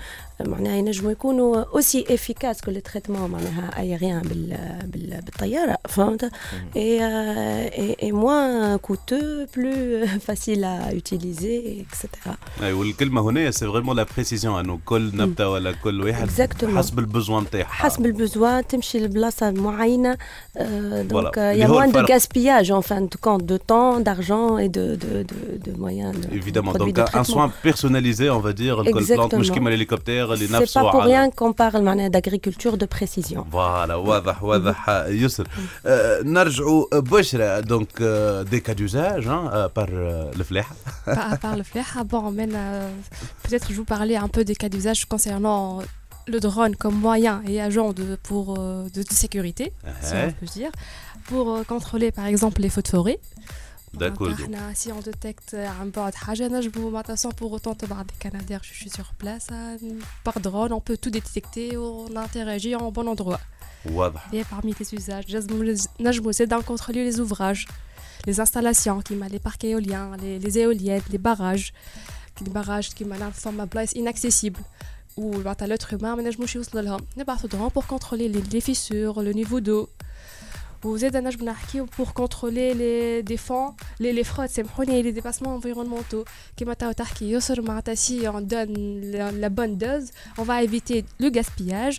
معناها 0.46 0.76
ينجموا 0.76 1.12
يكونوا 1.12 1.64
aussi 1.64 2.04
efficaces 2.04 2.60
que 2.66 2.72
le 2.72 2.82
traitement 2.92 3.10
معناها 3.30 3.72
aérien 3.72 4.28
بال, 4.28 4.58
بال, 4.86 5.22
بالطيارة 5.22 5.78
فهمت؟ 5.90 6.26
et, 6.26 6.78
euh, 6.78 7.68
et, 7.74 8.06
et 8.08 8.12
moins 8.12 8.78
coûteux, 8.78 9.48
plus 9.54 10.06
facile 10.28 10.64
à 10.64 10.94
utiliser, 10.94 11.80
etc. 11.86 12.08
اي 12.64 12.74
والكلمه 12.74 13.22
هنا 13.22 13.52
سي 13.52 13.68
فريمون 13.68 13.96
لا 13.96 14.06
بريسيزيون 14.16 14.60
انه 14.60 14.80
كل 14.86 15.12
نبته 15.18 15.50
ولا 15.50 15.72
كل 15.72 16.02
واحد 16.02 16.30
Exactement. 16.30 16.78
حسب 16.78 17.00
البوزوان 17.00 17.44
نتاعها 17.44 17.66
حسب 17.66 18.06
البزوا 18.06 18.62
تمشي 18.62 19.00
لبلاصه 19.00 19.52
معينه 19.52 20.18
دونك 21.02 21.36
Voilà. 21.36 21.38
il 21.38 21.38
y 21.38 21.40
اللي 21.40 21.66
a 21.66 21.70
هو 21.70 21.80
moins 21.82 21.92
de 21.92 21.96
الفرق. 21.98 22.12
gaspillage 22.12 22.72
en 22.72 22.82
fin 22.82 23.02
de 23.02 23.16
compte 23.26 23.46
de 23.46 23.58
temps, 23.58 24.00
d'argent 24.00 24.58
et 24.58 24.70
de, 24.70 24.86
de, 24.96 25.14
de, 25.32 25.72
de 25.72 25.78
moyens. 25.80 26.16
De, 26.20 26.36
Évidemment, 26.36 26.72
produits 26.74 26.94
donc 26.94 26.96
de 26.96 27.02
un 27.02 27.06
traitement. 27.06 27.34
soin 27.36 27.52
personnalisé, 27.64 28.30
on 28.30 28.40
va 28.40 28.54
dire, 28.54 28.80
الكل 28.80 29.04
بلانت 29.06 29.36
مش 29.36 29.48
Exactement. 29.50 29.54
كيما 29.54 29.70
الهليكوبتر 30.30 30.34
اللي 30.34 30.48
C'est 30.48 30.62
نفسه 30.62 30.82
pas 30.82 30.94
pour 30.94 31.02
على- 31.02 31.08
rien 31.08 31.30
qu'on 31.36 31.54
parle 31.54 31.82
معناها 31.82 32.10
d'agriculture 32.10 32.78
de 32.78 32.86
précision. 32.98 33.44
فوالا 33.52 33.96
واضح 33.96 34.44
واضح 34.44 34.90
يسر 35.08 35.48
آه، 35.86 36.22
نرجعوا 36.22 36.86
بشرى 37.00 37.62
دونك 37.62 38.02
دي 38.52 38.60
كا 38.60 38.74
دوزاج 38.74 39.28
بار 39.76 39.90
الفلاحه 40.36 40.76
par, 41.08 41.38
par 41.40 41.56
le 41.58 41.64
flair. 41.64 41.86
Ah 42.00 42.04
bon, 42.04 42.32
mais 42.38 42.48
euh, 42.54 42.90
peut-être 43.44 43.68
je 43.70 43.76
vous 43.76 43.86
parler 43.98 44.16
un 44.16 44.28
peu 44.36 44.44
des 44.44 44.56
cas 44.62 44.70
d'usage 44.70 45.06
concernant 45.06 45.82
le 46.34 46.40
drone 46.48 46.76
comme 46.84 46.98
moyen 47.10 47.36
et 47.52 47.56
agent 47.70 47.90
de, 48.00 48.08
pour, 48.28 48.46
euh, 48.58 48.84
de, 48.96 49.02
de 49.10 49.14
sécurité, 49.24 49.66
si 50.08 50.14
Ouais. 50.14 50.28
on 50.30 50.34
peut 50.40 50.52
dire, 50.60 50.72
pour 51.30 51.46
euh, 51.52 51.64
contrôler 51.74 52.10
par 52.20 52.26
exemple 52.34 52.60
les 52.66 52.72
feux 52.76 52.86
de 52.90 52.92
forêt. 52.98 53.20
D'accord. 53.95 54.29
Si 54.75 54.93
on 54.93 55.01
détecte 55.01 55.55
un 55.55 55.87
bord 55.87 56.11
de 56.11 57.17
sans 57.17 57.31
pour 57.31 57.53
autant 57.53 57.75
te 57.75 57.87
barrer 57.87 58.05
des 58.05 58.15
Canadiens, 58.19 58.61
je 58.63 58.73
suis 58.73 58.91
sur 58.91 59.13
place, 59.15 59.49
par 60.25 60.41
drone, 60.41 60.73
on 60.73 60.81
peut 60.81 60.97
tout 60.97 61.11
détecter, 61.11 61.77
on 61.77 62.15
interagit 62.17 62.77
en 62.77 62.93
bon 62.93 63.09
endroit. 63.09 63.41
Et 64.33 64.45
parmi 64.45 64.75
les 64.79 64.95
usages, 64.95 65.25
c'est 66.33 66.47
d'en 66.47 66.63
contrôler 66.63 67.05
les 67.05 67.19
ouvrages, 67.21 67.67
les 68.27 68.41
installations, 68.41 69.03
les 69.11 69.39
parcs 69.39 69.65
éoliens, 69.65 70.17
les, 70.21 70.39
les 70.39 70.59
éoliennes, 70.59 71.03
les 71.11 71.19
barrages, 71.19 71.73
les 72.45 72.51
barrages 72.51 72.91
qui 72.91 73.05
forment 73.35 73.61
un 73.61 73.67
place 73.67 73.93
inaccessible. 73.93 74.61
Ou 75.17 75.39
bah, 75.39 75.57
l'être 75.67 75.93
humain, 75.93 76.17
mais 76.17 76.31
je 76.31 76.41
me 76.41 76.47
suis 76.47 76.61
oh 76.61 77.71
pour 77.71 77.87
contrôler 77.87 78.29
les 78.29 78.61
fissures, 78.61 79.23
le 79.23 79.33
niveau 79.33 79.61
d'eau 79.61 79.89
pour 80.81 82.15
contrôler 82.15 82.75
les 82.75 83.23
défauts, 83.23 83.75
les, 83.99 84.13
les 84.13 84.25
fraudes, 84.25 84.49
et 84.89 85.03
les 85.03 85.13
dépassements 85.13 85.55
environnementaux. 85.55 86.25
Si 87.95 88.23
on 88.33 88.41
donne 88.41 89.01
la, 89.13 89.49
bonne 89.49 89.77
dose, 89.77 90.11
on 90.39 90.43
va 90.43 90.63
éviter 90.63 91.05
le 91.19 91.29
gaspillage. 91.31 91.99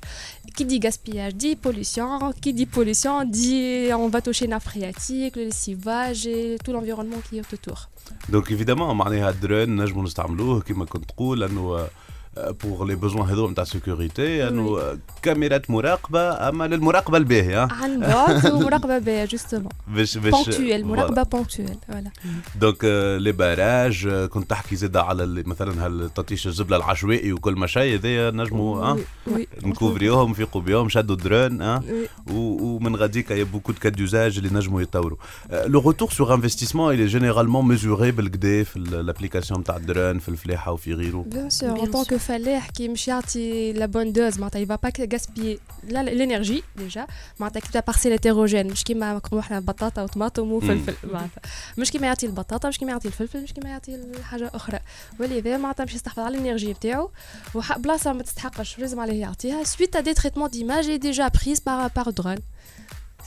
Qui 0.55 0.65
dit 0.65 0.79
gaspillage 0.79 1.35
dit 1.35 1.55
pollution. 1.55 2.33
Qui 2.41 2.53
dit 2.53 2.65
pollution 2.65 3.23
dit 3.23 3.89
on 3.93 4.09
va 4.09 4.21
toucher 4.21 4.47
nappe 4.47 4.63
phréatique, 4.63 5.35
le 5.35 5.43
lessivage 5.45 6.25
et 6.27 6.57
tout 6.63 6.71
l'environnement 6.73 7.17
qui 7.29 7.37
est 7.37 7.53
autour. 7.53 7.89
Donc 8.29 8.51
évidemment, 8.51 8.89
on 8.89 8.99
a 8.99 9.27
un 9.27 9.33
drone, 9.33 9.79
on 9.79 9.85
peut 9.85 10.01
l'utiliser, 10.01 10.85
comme 10.89 11.05
tu 11.05 11.13
dis, 11.17 11.87
besoin 12.37 13.29
هذو 13.29 13.49
نتاع 13.49 13.63
sécurité 13.63 14.47
انه 14.47 14.79
آه، 14.79 14.97
كاميرات 15.21 15.69
مراقبه 15.71 16.49
اما 16.49 16.67
للمراقبه 16.67 17.17
الباهيه 17.17 17.67
عن 17.71 17.99
بعد 17.99 18.51
ومراقبه 18.51 18.97
باهيه 18.97 19.27
justement. 19.27 19.71
باش 19.95 20.17
باش 20.17 20.33
ponctuel 20.33 20.83
مراقبه 20.83 21.23
ponctuel 21.43 21.91
voilà. 21.93 22.09
donc 22.55 22.77
آه، 22.85 23.17
les 23.17 23.31
barrages 23.31 24.07
آه، 24.11 24.25
كنت 24.25 24.49
تحكي 24.49 24.75
زاد 24.75 24.97
على 24.97 25.23
اللي 25.23 25.43
مثلا 25.45 25.85
هالتطيش 25.85 26.47
الزبله 26.47 26.77
العشوائي 26.77 27.33
وكل 27.33 27.53
ما 27.55 27.67
شيء 27.67 27.95
هذايا 27.99 28.31
نجموا 28.31 28.83
آه 28.83 28.97
oui 29.29 29.65
نكوفريوهم 29.65 30.31
نفيقوا 30.31 30.61
بهم 30.61 30.89
شدوا 30.89 31.15
درون 31.15 31.61
آه 31.61 31.79
oui. 31.79 32.31
و- 32.31 32.63
ومن 32.75 32.95
غاديك 32.95 33.31
y 33.31 33.43
a 33.43 33.47
beaucoup 33.47 33.71
de 33.71 33.79
cas 33.79 33.95
d'usage 33.95 34.37
اللي 34.37 34.49
نجموا 34.53 34.81
يطوروا 34.81 35.17
le 35.51 35.79
retour 35.79 36.09
sur 36.09 36.33
investissement 36.33 36.95
il 36.97 37.09
est 37.09 37.13
généralement 37.13 37.77
mesuré 37.77 38.03
بالكدا 38.15 38.63
في 38.63 38.77
ال 38.77 38.84
applications 38.84 39.59
نتاع 39.59 39.77
الدرون 39.77 40.19
في 40.19 40.29
الفلاحه 40.29 40.71
وفي 40.71 40.93
غيره 40.93 41.25
Bien 41.31 41.49
sûr, 41.53 41.73
Bien 41.75 41.79
sûr. 41.79 41.83
en 41.83 41.91
tant 41.91 42.07
que 42.13 42.17
فلاح 42.21 42.69
كي 42.69 42.87
مش 42.87 43.07
يعطي 43.07 43.73
la 43.73 43.87
bonne 43.87 44.13
dose 44.15 44.39
معناتها 44.39 44.65
il 44.65 44.67
va 44.67 44.77
pas 44.77 44.91
gaspiller 44.91 45.59
la- 45.89 46.03
l'énergie 46.03 46.63
déjà. 46.79 47.01
معناتها 47.39 47.59
كي 47.59 47.67
تبدا 47.67 47.79
parcelle 47.79 48.17
hétérogène 48.19 48.71
مش 48.71 48.83
كيما 48.83 49.13
نقولوا 49.13 49.39
إحنا 49.43 49.59
بطاطا 49.59 50.03
وطماطم 50.03 50.51
وفلفل 50.51 50.93
معناتها 51.03 51.41
مش 51.77 51.91
كيما 51.91 52.07
يعطي 52.07 52.25
البطاطا 52.25 52.69
مش 52.69 52.77
كيما 52.77 52.91
يعطي 52.91 53.07
الفلفل 53.07 53.43
مش 53.43 53.53
كيما 53.53 53.69
يعطي 53.69 53.95
الحاجة 53.95 54.51
أخرى 54.53 54.79
ولذا 55.19 55.57
معناتها 55.57 55.83
باش 55.83 55.93
يستحفظ 55.95 56.19
على 56.19 56.37
ال 56.37 56.42
énergie 56.42 56.71
نتاعو 56.71 57.11
وح- 57.55 57.77
بلاصه 57.77 58.13
ما 58.13 58.23
تستحقش 58.23 58.79
لازم 58.79 58.99
عليه 58.99 59.21
يعطيها 59.21 59.63
suite 59.63 59.95
à 59.95 60.01
des 60.01 60.13
traitements 60.21 60.49
d'images 60.55 61.01
déjà 61.09 61.29
prises 61.39 61.59
par 61.59 61.89
par 61.91 62.13
drone. 62.13 62.39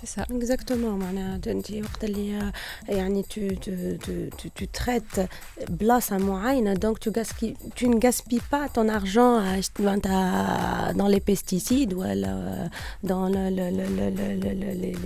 c'est 0.04 0.20
ça. 0.20 0.26
Exactement. 0.34 0.98
Euh, 1.14 1.38
tu, 4.54 4.68
traites 4.68 5.20
place 5.78 6.12
à 6.12 6.18
moyenne, 6.18 6.74
donc 6.74 7.00
tu, 7.00 7.10
gaspilles, 7.10 7.56
tu 7.74 7.88
ne 7.88 7.98
gaspilles 7.98 8.42
pas 8.50 8.68
ton 8.68 8.88
argent 8.88 9.42
dans 10.94 11.08
les 11.08 11.20
pesticides 11.20 11.94
ou 11.94 12.02
euh, 12.02 12.66
dans 13.02 13.28
les, 13.28 13.60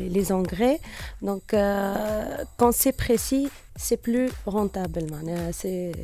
les, 0.08 0.32
engrais. 0.32 0.80
Donc, 1.22 1.54
euh, 1.54 2.44
quand 2.56 2.72
c'est 2.72 2.92
précis, 2.92 3.48
c'est 3.78 3.96
plus 4.08 4.30
rentable 4.46 5.12
معناها 5.12 5.50
c'est 5.52 5.96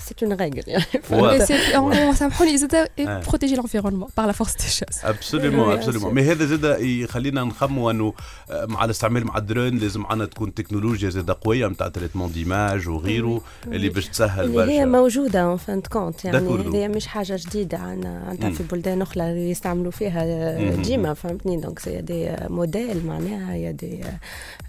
c'est 0.00 0.22
une 0.26 0.32
règle 0.32 0.62
يعني. 0.72 0.84
Mais 1.10 1.46
c'est- 1.46 1.76
on- 1.76 2.10
on 2.10 2.14
سامحوني 2.14 2.56
زاد 2.58 2.72
Ouais. 2.98 3.28
protéger 3.30 3.56
l'environnement 3.56 4.08
par 4.18 4.26
la 4.26 4.32
force 4.32 4.54
des 4.56 4.70
choses 4.80 5.04
ابسوليومون 5.04 5.68
Oui, 5.68 5.78
ابسوليومون 5.78 6.10
bien 6.10 6.14
مي 6.14 6.22
هذا 6.22 6.44
زاد 6.46 6.80
يخلينا 6.80 7.44
نخموا 7.44 7.90
أنه 7.90 8.12
آه، 8.50 8.66
مع 8.66 8.84
الاستعمال 8.84 9.24
مع 9.26 9.36
الدرون 9.38 9.78
لازم 9.78 10.06
عندنا 10.06 10.26
تكون 10.26 10.54
تكنولوجيا 10.54 11.10
زاد 11.10 11.30
قوية 11.30 11.66
نتاع 11.66 11.88
traitement 11.88 12.32
d'image 12.32 12.88
وغيره 12.88 13.40
اللي 13.66 13.88
باش 13.88 14.06
تسهل 14.08 14.44
اللي 14.44 14.62
هي 14.72 14.78
برشا 14.78 14.84
موجودة 14.84 15.52
en 15.52 15.56
fin 15.56 15.80
de 15.80 15.91
compte 15.91 16.24
يعني 16.24 16.38
D'accord. 16.38 16.74
هي 16.74 16.88
مش 16.88 17.06
حاجة 17.06 17.36
جديدة 17.46 17.78
عندنا 17.78 18.24
عندنا 18.28 18.48
مم. 18.48 18.54
في 18.54 18.62
بلدان 18.62 19.02
أخرى 19.02 19.30
اللي 19.30 19.50
يستعملوا 19.50 19.90
فيها 19.90 20.24
مم. 20.58 20.82
ديما 20.82 21.14
فهمتني 21.14 21.56
donc 21.56 21.78
c'est 21.78 22.00
des 22.00 22.36
modèles 22.48 23.06
معناها 23.06 23.54
يا 23.54 23.70
دي 23.70 24.00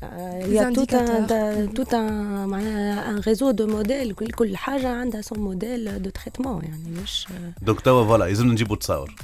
Des 0.02 0.04
يا 0.48 0.70
توت 0.74 0.92
indicateurs. 0.96 1.74
توت 1.76 1.94
معناها 2.50 3.10
un 3.10 3.20
réseau 3.20 3.52
de 3.52 3.68
modèles 3.68 4.14
كل 4.14 4.28
كل 4.28 4.58
حاجة 4.58 4.88
عندها 4.88 5.22
son 5.22 5.40
modèle 5.40 6.02
de 6.02 6.10
traitement 6.10 6.64
يعني 6.64 7.02
مش 7.04 7.28
donc 7.62 7.82
توا 7.82 8.06
voilà 8.06 8.24
لازم 8.24 8.48
نجيبوا 8.48 8.76
تصاور 8.76 9.16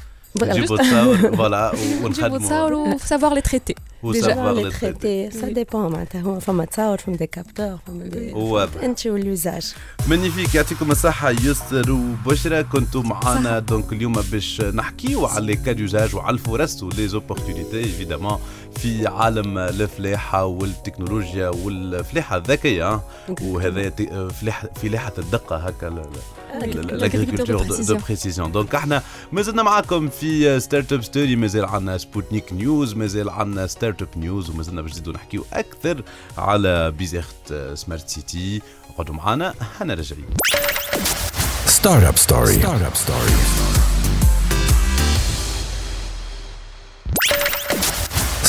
نجيبوا 0.42 0.78
تصاور 0.78 1.18
voilà 1.18 1.72
نجيبوا 1.76 2.06
ونخدموا 2.06 2.38
تصاور 2.38 2.74
و 2.74 2.98
savoir 2.98 3.34
les 3.38 3.50
traiter. 3.50 3.80
و 4.04 4.11
savoir 4.11 4.54
les 4.54 4.64
les 4.64 4.72
traiter 4.72 5.32
ça. 5.32 5.50
Dépend 5.50 5.92
معناتها 5.92 6.22
هو 6.22 6.40
فما 6.40 6.66
تصاور 6.66 6.98
فما 6.98 7.16
des 7.16 7.28
capteurs 7.28 7.78
فما 7.88 8.08
des 8.08 8.32
واضح. 8.34 8.84
انت 8.84 9.08
و 9.08 9.16
l'usage 9.16 9.74
magnifique 10.08 10.56
يعطيكم 10.56 10.92
الصحة 10.92 11.30
يسر 11.30 11.92
وبشرى 11.92 12.64
كنتوا 12.64 13.04
معنا 13.04 13.60
donc 13.60 13.94
اليوم 13.94 14.14
باش 14.14 14.62
نحكيو 14.62 15.26
على 15.26 15.46
les 15.46 15.56
cas 15.56 15.80
d'usage 15.80 16.16
وعلى 16.16 16.34
الفرص 16.34 16.84
و 16.84 17.08
les 17.08 17.22
opportunités 17.22 17.78
évidemment 17.78 18.40
في 18.78 19.08
عالم 19.08 19.58
الفلاحة 19.58 20.46
والتكنولوجيا 20.46 21.50
والفلاحة 21.50 22.38
الذكية 22.38 23.02
وهذا 23.42 23.90
فلاحة 24.82 25.14
الدقة 25.18 25.56
هكا 25.58 25.86
l'agriculture 26.66 27.64
de 27.64 27.98
précision 28.08 28.52
donc 28.52 28.76
إحنا 28.76 29.02
مازلنا 29.32 29.64
معاكم 29.64 30.10
في 30.10 30.60
Startup 30.60 31.04
Story 31.04 31.36
مازال 31.36 31.66
عندنا 31.66 31.98
سبوتنيك 31.98 32.54
News 32.54 32.94
مازال 32.94 33.30
عندنا 33.30 33.68
Start 33.68 33.96
Startup 33.96 34.22
News 34.24 34.50
ومازلنا 34.50 34.82
باش 34.82 34.92
نزيدوا 34.92 35.14
نحكيو 35.14 35.46
أكثر 35.54 36.04
على 36.38 36.92
Bizerte 36.92 37.72
Smart 37.74 38.10
City 38.10 38.62
اقعدوا 38.94 39.16
معنا 39.16 39.54
إحنا 39.62 39.94
راجعين 39.94 40.26
Startup 41.86 42.18
Story. 42.18 42.56
Startup 42.64 42.96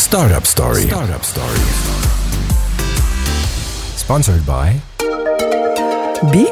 Startup 0.09 0.47
Story. 0.55 0.85
Startup 0.93 1.25
Story. 1.33 1.63
Sponsored 4.03 4.45
by 4.47 4.69
بي 6.33 6.47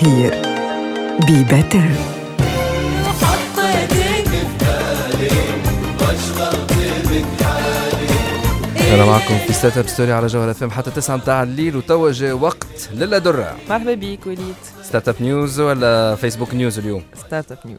خير 0.00 0.34
be 1.26 1.44
better 1.44 1.88
أنا 8.94 9.04
معكم 9.04 9.38
في 9.46 9.52
Startup 9.52 9.86
Story 9.88 10.12
على 10.12 10.26
جوهرة 10.26 10.50
FM 10.50 10.64
حتى 10.64 10.90
9 10.90 11.16
متاع 11.16 11.42
الليل 11.42 11.76
وتوا 11.76 12.12
جا 12.12 12.32
وقت 12.32 12.88
للا 12.92 13.18
درة 13.18 13.56
مرحبا 13.68 13.94
بيك 13.94 14.26
وليد. 14.26 14.54
Startup 14.82 15.14
News 15.20 15.60
ولا 15.60 16.14
فيسبوك 16.14 16.54
News 16.54 16.78
اليوم؟ 16.78 17.02
Startup 17.26 17.58
News 17.64 17.78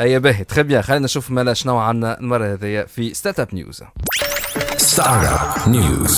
هيا 0.00 0.18
باهي 0.18 0.44
très 0.44 0.62
bien 0.62 0.82
خلينا 0.82 1.04
نشوف 1.04 1.30
مالا 1.30 1.54
شنو 1.54 1.78
عندنا 1.78 2.20
المرة 2.20 2.52
هذيا 2.52 2.86
في 2.86 3.14
Startup 3.14 3.48
News 3.54 3.82
Startup 4.96 5.66
News. 5.68 6.14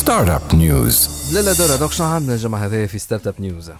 Startup 0.00 0.54
News. 0.54 0.96
للا 1.34 1.52
درة 1.52 1.76
donc 1.76 1.92
شنو 1.92 2.06
عندنا 2.06 2.34
الجمعة 2.34 2.66
هذيا 2.66 2.86
في 2.86 2.98
Startup 2.98 3.34
News 3.38 3.72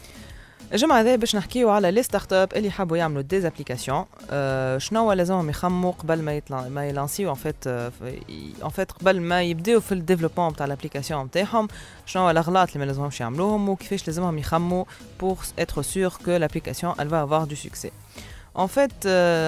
الجمعة 0.73 1.01
هذه 1.01 1.17
باش 1.17 1.37
نحكيو 1.37 1.71
على 1.71 1.91
les 1.91 2.03
startups 2.03 2.53
اللي 2.57 2.71
حبوا 2.71 2.97
يعملوا 2.97 3.23
des 3.23 3.47
applications 3.47 4.05
أه 4.31 4.79
شنو 4.79 5.13
لازمهم 5.13 5.51
يخموا 5.51 5.93
قبل 5.93 6.23
ما 6.23 6.37
يطلع 6.37 6.69
ما 6.69 6.89
يلانسيو 6.89 7.31
en 7.31 7.35
fait 7.35 7.67
en 7.67 8.69
fait 8.71 8.93
قبل 8.93 9.21
ما 9.21 9.43
يبداو 9.43 9.81
في 9.81 9.93
ال 9.93 9.97
développement 9.97 10.57
تاع 10.57 10.67
ال 10.67 10.71
application 10.71 11.25
نتاعهم 11.25 11.69
شنو 12.07 12.31
الأغلاط 12.31 12.69
اللي 12.69 12.81
ما 12.81 12.85
لازمهمش 12.85 13.21
يعملوهم 13.21 13.69
وكيفاش 13.69 14.07
لازمهم 14.07 14.39
يخموا 14.39 14.85
pour 15.21 15.39
être 15.59 15.83
sûr 15.83 16.13
que 16.25 16.39
l'application 16.39 16.95
elle 17.01 17.09
va 17.09 17.21
avoir 17.21 17.47
du 17.47 17.57
succès 17.57 17.91
en 18.59 18.67
fait 18.67 18.93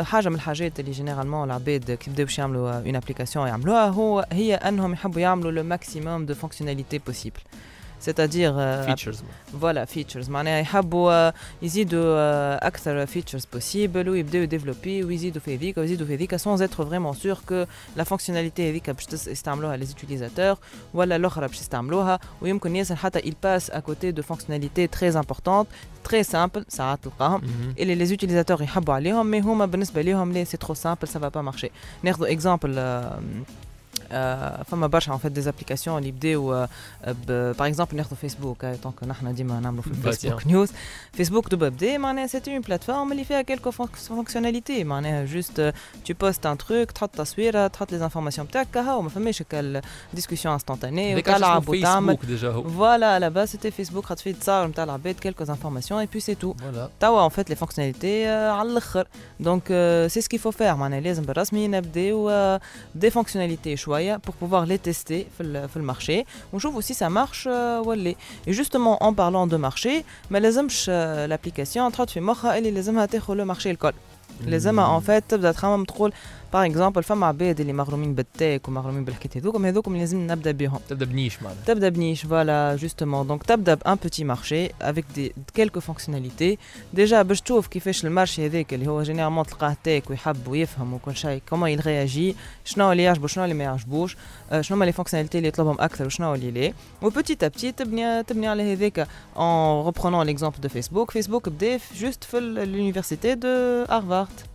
حاجة 0.06 0.28
من 0.28 0.35
الحاجات 0.35 0.80
اللي 0.80 0.90
généralement 0.91 1.45
العباد 1.44 1.90
كي 1.92 2.11
يبداو 2.11 2.26
باش 2.26 2.38
يعملوا 2.38 2.73
une 2.73 2.97
application 2.97 3.49
يعملوها 3.49 3.87
هو 3.87 4.26
هي 4.32 4.54
أنهم 4.54 4.92
يحبوا 4.92 5.21
يعملوا 5.21 5.52
le 5.52 5.62
maximum 5.62 6.26
de 6.26 6.35
fonctionnalités 6.35 6.99
possibles 6.99 7.41
c'est-à-dire 8.06 8.52
euh, 8.56 8.87
features 8.87 9.23
voilà 9.61 9.85
features 9.85 10.31
معناها 10.30 10.59
يحبوا 10.61 11.12
آه، 11.12 11.35
يزيدوا 11.62 12.04
آه، 12.18 12.66
أكثر 12.66 13.06
features 13.07 13.47
possibles 13.52 14.09
ويبداو 14.09 14.42
يديفلوبي 14.42 15.04
ويزيدوا 15.04 15.40
في 15.40 15.54
هذيك 15.56 15.78
ويزيدوا 15.78 16.06
في 16.06 16.14
هذيك 16.14 16.37
sans 16.37 16.62
être 16.62 16.85
vraiment 16.87 17.14
sûr 17.14 17.38
que 17.49 17.64
la 17.97 18.05
fonctionnalité 18.05 18.71
هذيك 18.71 18.90
باش 18.90 19.06
تس- 19.06 19.28
يستعملوها 19.28 19.76
les 19.76 19.85
utilisateurs 19.85 20.57
ولا 20.94 21.16
الاخرى 21.16 21.47
باش 21.49 21.61
يستعملوها 21.61 22.18
ويمكن 22.40 22.76
ياسر 22.76 22.97
حتى 22.97 23.18
il 23.21 23.32
passe 23.47 23.71
à 23.75 23.80
côté 23.80 24.12
de 24.12 24.23
fonctionnalités 24.23 24.88
très 24.99 25.16
importantes 25.16 25.66
très 26.09 26.25
simples 26.35 26.62
ساعات 26.68 26.99
تلقاهم 27.04 27.42
اللي 27.78 27.94
les 27.95 28.07
utilisateurs 28.07 28.62
يحبوا 28.62 28.94
عليهم 28.94 29.26
mais 29.26 29.41
هما 29.40 29.66
بالنسبة 29.66 30.02
ليهم 30.02 30.32
لي 30.32 30.44
c'est 30.45 30.57
trop 30.57 30.75
simple 30.75 31.09
ça 31.09 31.19
va 31.19 31.29
pas 31.29 31.43
marcher 31.43 31.71
ناخذ 32.02 32.26
exemple 32.26 32.75
آه، 32.78 33.21
فما 34.64 34.87
برشا 34.87 35.12
en 35.12 35.19
fait 35.19 35.33
des 35.33 35.49
applications 35.49 35.99
اللي 35.99 36.11
بداو 36.11 36.66
par 37.29 37.67
exemple 37.67 37.97
ناخذ 37.97 38.16
فيسبوك 38.16 38.64
donc 38.64 39.05
نحن 39.04 39.35
ديما 39.35 39.61
نعملوا 39.61 39.83
في 39.83 39.90
Bah, 39.90 40.07
الفيسبوك 40.07 40.47
News 40.47 40.73
فيسبوك 41.12 41.49
d'abord 41.49 41.69
بدا 41.69 41.99
معناها 41.99 42.26
c'était 42.26 42.52
une 42.52 42.61
plateforme 42.61 43.12
اللي 43.12 43.25
فيها 43.25 43.42
quelques 43.43 43.71
fonctionnalités 43.71 44.85
معناها 44.85 45.25
juste 45.25 45.73
tu 46.07 46.14
postes 46.21 46.47
un 46.47 46.59
truc 46.59 46.91
تحط 46.90 47.11
تصويرة 47.16 47.66
تحط 47.66 47.92
les 47.93 47.99
informations 47.99 48.47
بتاعك 48.47 48.66
كهو 48.75 49.02
ما 49.02 49.09
فماش 49.09 49.42
هكا 49.42 49.81
discussion 50.14 50.52
instantanée 50.55 51.17
وتلعب 51.16 51.69
وتعمل. 51.69 52.16
فيسبوك 52.16 52.26
déjà 52.26 52.49
هو 52.50 52.69
voilà 52.69 53.07
à 53.07 53.14
la 53.14 53.31
base 53.31 53.52
c'était 53.52 53.71
فيسبوك 53.71 54.04
خاطر 54.04 54.23
فيه 54.23 54.33
تصاور 54.33 54.66
نتاع 54.66 54.85
العباد 54.85 55.14
quelques 55.14 55.45
informations 55.45 56.00
et 56.00 56.09
puis 56.12 56.21
c'est 56.21 56.35
tout 56.35 56.55
voilà 56.55 56.88
توا 57.00 57.25
en 57.25 57.29
fait 57.29 57.50
les 57.50 57.57
fonctionnalités 57.57 58.29
على 58.28 58.71
الأخر. 58.71 59.07
donc 59.41 59.69
c'est 60.09 60.21
ce 60.21 60.26
qu'il 60.26 60.38
faut 60.38 60.50
faire 60.50 60.75
معناها 60.75 61.00
لازم 61.00 61.23
بالرسمي 61.23 61.69
نبداو 61.69 62.59
des 62.95 63.11
fonctionnalités 63.11 63.76
شوية. 63.76 64.01
pour 64.11 64.35
pouvoir 64.41 64.65
les 64.65 64.78
tester 64.78 65.26
في 65.36 65.43
ال- 65.43 65.69
في 65.69 65.76
ال 65.76 65.83
marché 65.83 66.25
ونشوفوا 66.52 66.80
si 66.80 66.95
ça 66.95 67.08
marche 67.08 67.47
ولا 67.86 68.08
et 68.49 68.52
justement 68.52 68.97
en 69.02 69.15
parlant 69.15 69.49
de 69.49 69.58
marché 69.58 70.04
ما 70.30 70.38
لازمش 70.38 70.88
l'application 71.28 71.93
تحط 71.93 72.10
في 72.10 72.21
مخها 72.21 72.58
اللي 72.58 72.71
لازمها 72.71 73.06
تاخذ 73.06 73.34
le 73.35 73.45
marché 73.45 73.71
الكل 73.71 73.93
لازمها 74.47 74.97
en 74.97 75.00
fait 75.00 75.25
تبدا 75.28 75.52
تخمم 75.52 75.84
تقول 75.84 76.12
par 76.52 76.67
exemple 76.67 77.02
فما 77.02 77.26
عباد 77.26 77.60
اللي 77.60 77.73
مغرومين 77.73 78.15
بال 78.15 78.32
tech 78.32 78.69
ومغرومين 78.69 79.04
بالحكايات 79.04 79.36
هذوكم 79.36 79.67
هذوكم 79.67 79.97
لازم 79.97 80.19
نبدأ 80.32 80.50
بهم. 80.50 80.78
تبدأ 80.88 81.04
ب 81.06 81.13
niche 81.13 81.43
معناها. 81.43 81.58
تبدأ 81.67 81.88
ب 81.89 81.94
niche 81.94 82.23
voilà 82.26 82.76
justement 82.76 83.26
donc 83.26 83.43
تبدأ 83.43 83.75
ب 83.75 83.81
un 83.81 83.95
petit 83.95 84.25
marché 84.25 84.71
avec 84.82 85.04
des 85.15 85.35
quelques 85.54 85.80
fonctionnalités 85.80 86.58
déjà 86.95 87.23
باش 87.23 87.41
تشوف 87.41 87.67
كيفاش 87.67 88.04
ال 88.04 88.11
marché 88.11 88.47
هذاك 88.47 88.75
اللي 88.75 88.86
هو 88.86 89.02
généralement 89.02 89.47
تلقاه 89.47 89.76
tech 89.85 90.11
ويحب 90.10 90.49
ويفهم 90.49 90.95
وكل 90.95 91.17
شيء 91.17 91.43
comment 91.49 91.69
il 91.69 91.87
réagit 91.87 92.37
شنو 92.65 92.93
اللي 92.93 93.02
يعجبو 93.02 93.26
شنو 93.26 93.45
اللي 93.45 93.54
ما 93.54 93.65
يعجبوش 93.65 94.17
آه، 94.52 94.60
شنو 94.60 94.76
هما 94.76 94.84
les 94.85 94.93
fonctionnalités 94.93 95.39
اللي 95.38 95.49
يطلبهم 95.49 95.76
أكثر 95.80 96.06
وشنو 96.06 96.34
اللي 96.34 96.50
لا. 96.50 96.73
و 97.02 97.08
petit 97.08 97.35
à 97.35 97.41
petit 97.41 97.73
تبني 97.73 98.23
تبني 98.23 98.47
على 98.49 98.73
هذاك. 98.73 98.99
en 99.39 99.82
reprenant 99.87 100.26
l'exemple 100.26 100.61
de 100.61 100.69
فيسبوك 100.69 101.10
فيسبوك 101.10 101.49
بدا 101.49 101.78
juste 101.97 102.25
في 102.25 102.41
l'université 102.41 103.35
de 103.35 103.49
هارفارد 103.88 104.51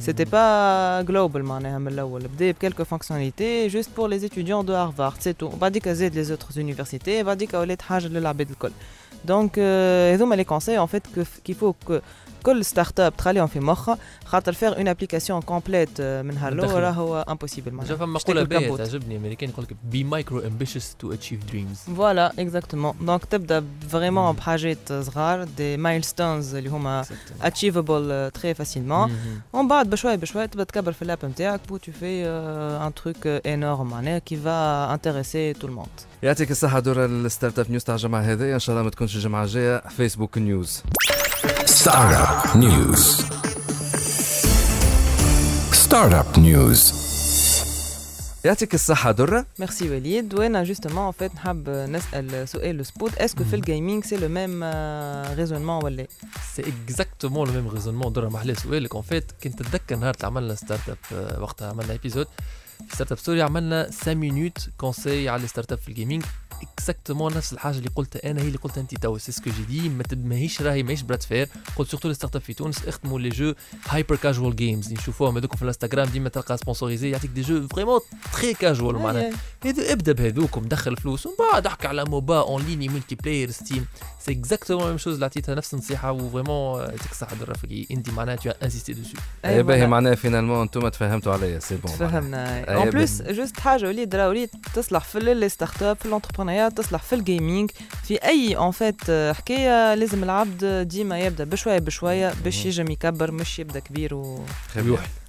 C'était 0.00 0.26
pas 0.26 1.02
global 1.04 1.42
معناها 1.42 1.78
من 1.78 1.88
الأول 1.88 2.28
بدا 2.28 2.50
ب 2.50 2.54
quelques 2.54 2.84
fonctionnalités 2.84 3.66
juste 3.66 3.90
pour 3.96 4.08
les 4.08 4.28
étudiants 4.28 4.66
de 4.66 4.70
هارفارد 4.70 5.20
c'est 5.20 5.32
tout 5.32 5.48
بعديك 5.48 5.88
زاد 5.88 6.14
les 6.14 6.24
autres 6.24 6.46
universités 6.56 7.22
بعديك 7.22 7.54
ولات 7.54 7.82
حاجة 7.82 8.06
للعباد 8.06 8.50
الكل 8.50 8.70
donc 9.24 9.58
هذوما 10.14 10.34
les 10.34 10.44
conseils 10.44 10.78
en 10.78 10.86
fait 10.86 11.06
qu'il 11.44 11.61
faut 11.61 11.74
كل 12.42 12.64
startup 12.64 13.16
تخليهم 13.16 13.46
في 13.46 13.60
مخها 13.60 13.98
خاطر 14.24 14.52
faire 14.52 14.76
une 14.76 14.88
application 14.88 15.40
complète 15.40 16.00
من 16.00 16.38
الأول. 16.38 16.78
راهو 16.78 17.20
impossible 17.20 17.72
معناها. 17.72 17.96
فما 17.96 18.18
باهية 18.26 18.66
quote. 18.66 18.78
تعجبني 18.78 19.16
أمريكان 19.16 19.50
يقول 19.50 19.64
لك 19.64 19.76
be 19.84 20.04
micro 20.04 20.40
ambitious 20.40 20.96
to 20.98 21.12
achieve 21.12 21.44
dreams 21.44 21.78
voilà 21.96 22.32
exactement 22.38 22.94
donc 23.00 23.24
تبدأ 23.24 23.64
vraiment 23.88 24.32
بحاجات 24.32 24.92
صغار 24.92 25.44
des 25.44 25.76
milestones 25.76 26.54
اللي 26.54 26.70
هما 26.70 27.04
achievable 27.42 28.30
très 28.30 28.54
facilement 28.54 29.12
ومن 29.52 29.68
بعد 29.68 29.90
بشوي 29.90 30.16
بشوي 30.16 30.46
تبدأ 30.46 30.64
تكبر 30.64 30.92
في 30.92 31.02
ال 31.02 31.08
app 31.08 31.24
نتاعك 31.24 31.60
puis 31.68 31.76
tu 31.76 31.92
fais 31.92 32.26
un 32.86 32.94
truc 32.94 33.26
énorme 33.26 33.90
معناها 33.90 34.18
qui 34.18 34.36
va 34.36 34.94
intéresser 34.94 35.52
tout 35.52 35.66
le 35.66 35.72
monde 35.72 35.88
يعطيك 36.22 36.50
الصحة 36.50 36.80
درة 36.80 37.04
ال 37.04 37.58
Startup 37.58 37.70
News 37.70 37.84
تاع 37.84 37.94
الجمعة 37.94 38.20
هذه. 38.20 38.54
إن 38.54 38.58
شاء 38.58 38.74
الله 38.74 38.84
ما 38.84 38.90
تكونش 38.90 39.16
الجمعة 39.16 39.44
الجاية 39.44 39.82
فيسبوك 39.88 40.38
News 40.38 40.82
Startup 41.42 42.56
News. 42.56 43.02
Startup 45.72 46.36
News. 46.38 46.94
يعطيك 48.44 48.74
الصحة 48.74 49.10
درة. 49.12 49.46
ميرسي 49.58 49.90
وليد 49.90 50.34
وأنا 50.34 50.64
justement 50.64 51.06
en 51.06 51.12
fait 51.12 51.34
نحب 51.34 51.68
نسأل 51.68 52.48
سؤال 52.48 52.86
سبوت 52.86 53.14
est-ce 53.14 53.34
que 53.34 53.44
في 53.44 53.56
ال 53.56 53.63
gaming 53.63 54.04
c'est 54.04 54.16
le 54.16 54.28
même 54.28 54.64
raisonnement 55.36 55.84
ولا 55.84 56.06
c'est 56.54 56.62
exactement 56.62 57.48
le 57.48 57.54
même 57.62 57.68
raisonnement 57.68 58.12
درة 58.12 58.28
محلى 58.28 58.54
سؤالك 58.54 58.94
en 58.94 59.02
fait 59.02 59.32
كنت 59.44 59.62
تتذكر 59.62 59.96
نهار 59.96 60.14
اللي 60.14 60.26
عملنا 60.26 60.54
startup 60.54 60.96
آه، 61.12 61.40
وقتها 61.42 61.68
عملنا 61.70 61.92
épisode 61.92 62.26
في 62.88 62.94
Startup 62.94 63.18
Story 63.18 63.42
عملنا 63.42 63.84
5 63.90 64.14
minutes 64.14 64.68
conseils 64.78 65.28
على 65.28 65.44
ال 65.44 65.72
startup 65.72 65.78
في 65.78 65.88
ال 65.88 65.93
gaming 65.93 66.24
exactement 66.62 67.36
نفس 67.36 67.52
الحاجة 67.52 67.78
اللي 67.78 67.90
قلتها 67.94 68.30
أنا 68.30 68.42
هي 68.42 68.46
اللي 68.46 68.58
قلتها 68.58 68.80
أنت 68.80 68.94
tout 68.94 69.18
ce 69.18 69.32
que 69.32 69.50
j'ai 69.50 69.62
dit 69.62 70.16
ماهيش 70.16 70.62
راهي 70.62 70.82
ماهيش 70.82 71.02
براد 71.02 71.22
فير. 71.22 71.48
قلت 71.76 71.90
surtout 71.90 72.10
ال 72.10 72.36
startup 72.36 72.42
في 72.42 72.54
تونس 72.54 72.86
اختموا 72.86 73.20
les 73.20 73.28
jeux 73.28 73.54
hyper 73.88 74.16
casual 74.16 74.56
games 74.56 74.84
اللي 74.84 74.98
نشوفوهم 74.98 75.36
هذوك 75.36 75.56
في 75.56 75.62
الانستغرام 75.62 76.08
ديما 76.08 76.28
تلقى 76.28 76.58
sponsorisés 76.58 77.10
يعطيك 77.10 77.30
des 77.30 77.40
jeux 77.40 77.68
vraiment 77.68 78.00
très 78.32 78.54
casual 78.54 78.96
معناها. 78.96 79.32
هذو 79.64 79.82
ابدأ 79.82 80.12
بهذوك 80.12 80.58
دخل 80.58 80.96
فلوس 80.96 81.26
ومن 81.26 81.36
بعد 81.52 81.66
احكي 81.66 81.86
على 81.86 82.04
MOBA 82.04 82.40
online 82.40 82.88
multiplayer 82.88 83.50
Steam 83.50 83.86
c'est 84.20 84.32
exactement 84.32 84.88
même 84.88 84.98
chose 84.98 85.14
اللي 85.14 85.24
عطيتها 85.24 85.54
نفس 85.54 85.74
النصيحة 85.74 86.12
و 86.12 86.20
vraiment 86.20 86.80
يعطيك 86.80 87.10
الصحة 87.10 87.36
درة 87.36 87.54
في 87.54 87.86
أنت 87.90 88.10
معناها 88.10 88.36
tu 88.36 88.50
insistais 88.50 88.92
dessus 88.92 89.18
et 89.44 89.62
باهي 89.62 89.86
معناها 89.86 90.14
finalement 90.14 90.60
أنتم 90.62 90.88
تفهمتوا 90.88 91.32
عليا 91.32 91.58
c'est 91.58 91.76
bon 91.76 91.92
تفهمنا. 91.92 92.74
en 92.74 92.90
plus 92.90 93.22
juste 93.22 93.60
حاجة 93.60 93.86
وليد 93.86 94.14
راه 94.14 94.28
وليد 94.28 94.50
تصلح 94.74 95.04
في 95.04 95.18
les 95.18 95.48
startups 95.48 95.96
في 95.96 96.06
ال 96.48 96.49
entrepreneuriat 96.49 96.68
تصلح 96.68 97.02
في 97.02 97.14
ال 97.14 97.22
gaming 97.22 97.70
في 98.04 98.14
أي 98.24 98.56
en 98.56 98.70
fait 98.70 99.10
حكاية 99.10 99.94
لازم 99.94 100.24
العبد 100.24 100.64
ديما 100.88 101.20
يبدأ 101.20 101.44
بشوية 101.44 101.78
بشوية 101.78 102.32
باش 102.44 102.66
يجم 102.66 102.90
يكبر 102.90 103.30
مش 103.32 103.58
يبدأ 103.58 103.80
كبير 103.80 104.14
و... 104.14 104.44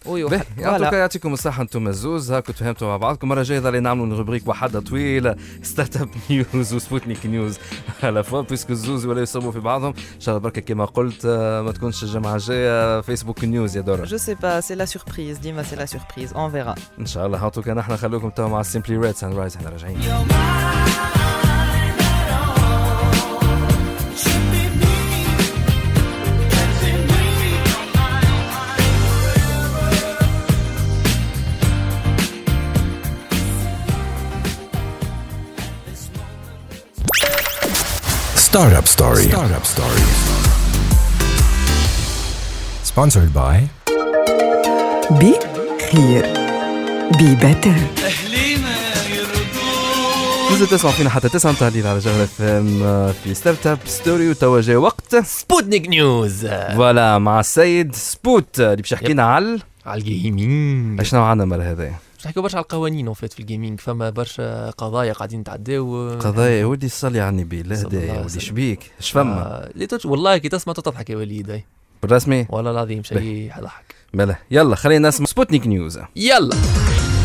ويوحد 0.05 0.45
باهي 0.57 0.71
يعطوك 0.71 0.93
يعطيكم 0.93 1.33
الصحة 1.33 1.61
أنتم 1.61 1.87
الزوز 1.87 2.31
هاكم 2.31 2.53
تفهمتوا 2.53 2.87
مع 2.87 2.97
بعضكم. 2.97 3.29
مرة 3.29 3.43
جاية 3.43 3.59
ظلي 3.59 3.79
نعملوا 3.79 4.17
rubrique 4.17 4.47
وحدة 4.47 4.79
طويلة 4.79 5.35
startup 5.63 5.97
news 5.97 6.09
و 6.29 6.73
Sputnik 6.73 7.25
News 7.25 7.57
على 8.03 8.23
fois 8.23 8.41
بيسكو 8.41 8.73
الزوز 8.73 9.05
ولا 9.05 9.21
يصبوا 9.21 9.51
في 9.51 9.59
بعضهم. 9.59 9.93
إن 10.15 10.19
شاء 10.19 10.37
الله 10.37 10.43
بركة 10.43 10.61
كما 10.61 10.85
قلت 10.85 11.25
آه، 11.25 11.61
ما 11.61 11.71
تكونش 11.71 12.03
الجمعة 12.03 12.35
الجاية 12.35 13.01
Facebook 13.01 13.43
news 13.43 13.77
يا 13.77 13.81
دورة. 13.81 14.05
Je 14.05 14.17
sais 14.17 14.35
pas, 14.35 14.61
c'est 14.61 14.75
la 14.75 14.85
surprise. 14.85 15.39
ديما, 15.39 15.63
c'est 15.63 15.79
la 15.79 15.87
surprise. 15.87 16.33
On 16.35 16.47
verra. 16.47 16.75
إن 16.99 17.05
شاء 17.05 17.25
الله. 17.25 17.45
هاتو 17.45 17.61
كان 17.61 17.77
إحنا 17.77 17.95
خلوكم 17.95 18.29
توا 18.29 18.47
مع 18.47 18.61
Simply 18.61 18.97
Red 18.97 19.15
Sunrise 19.15 19.55
إحنا 19.55 19.69
راجعين. 19.69 19.99
Startup 38.51 38.87
Story. 38.95 39.25
Startup 39.33 39.65
Story. 39.73 40.03
Sponsored 42.91 43.31
by 43.33 43.57
بي 45.19 45.33
خير 45.91 46.25
بي 47.17 47.35
بتر 47.35 47.75
تنزل 50.49 50.67
تسمع 50.67 50.91
فينا 50.91 51.09
حتى 51.09 51.29
تسعة 51.29 51.53
تحليل 51.53 51.87
على 51.87 51.99
جوهر 51.99 52.23
اف 52.23 52.41
ام 52.41 52.83
آه، 52.83 53.13
في 53.23 53.33
startup 53.33 53.79
story 53.85 54.29
وتوا 54.29 54.61
جاي 54.61 54.75
وقت 54.75 55.15
Sputnik 55.15 55.87
News 55.89 56.45
voilà 56.45 57.17
مع 57.17 57.39
السيد 57.39 57.95
سبوت. 57.95 58.59
اللي 58.59 58.75
باش 58.75 58.91
يحكي 58.91 59.13
لنا 59.13 59.23
على 59.23 59.59
على 59.85 60.01
ال 60.01 60.14
gaming. 60.14 61.01
شنو 61.01 61.23
عندنا 61.23 61.45
مرة 61.45 61.63
هذا 61.63 61.73
باش 61.73 61.93
نحكيو 62.25 62.43
برشا 62.43 62.57
على 62.57 62.63
القوانين 62.63 63.05
en 63.05 63.13
fait 63.13 63.33
في 63.33 63.39
ال 63.39 63.45
gaming 63.45 63.79
فما 63.79 64.09
برشا 64.09 64.69
قضايا 64.69 65.13
قاعدين 65.13 65.43
تعداو 65.43 66.09
قضايا 66.09 66.65
ولدي 66.65 66.89
صلي 66.89 67.19
على 67.19 67.29
النبي 67.29 67.63
لا 67.63 67.81
هذايا 67.81 68.19
ولدي. 68.19 68.39
شبيك 68.39 68.91
اش 68.99 69.11
فما 69.11 69.41
آه،. 69.41 69.99
والله 70.05 70.37
كي 70.37 70.49
تسمع 70.49 70.73
تضحك 70.73 71.09
يا 71.09 71.15
وليد. 71.15 71.63
بالرسمي 72.03 72.45
والله 72.49 72.71
العظيم 72.71 73.03
شيء 73.03 73.51
يضحك 73.57 73.95
بلا 74.13 74.35
يلا 74.51 74.75
خلينا 74.75 75.07
نسمع 75.07 75.25
Sputnik 75.25 75.67
News 75.67 75.99
يلا 76.15 76.55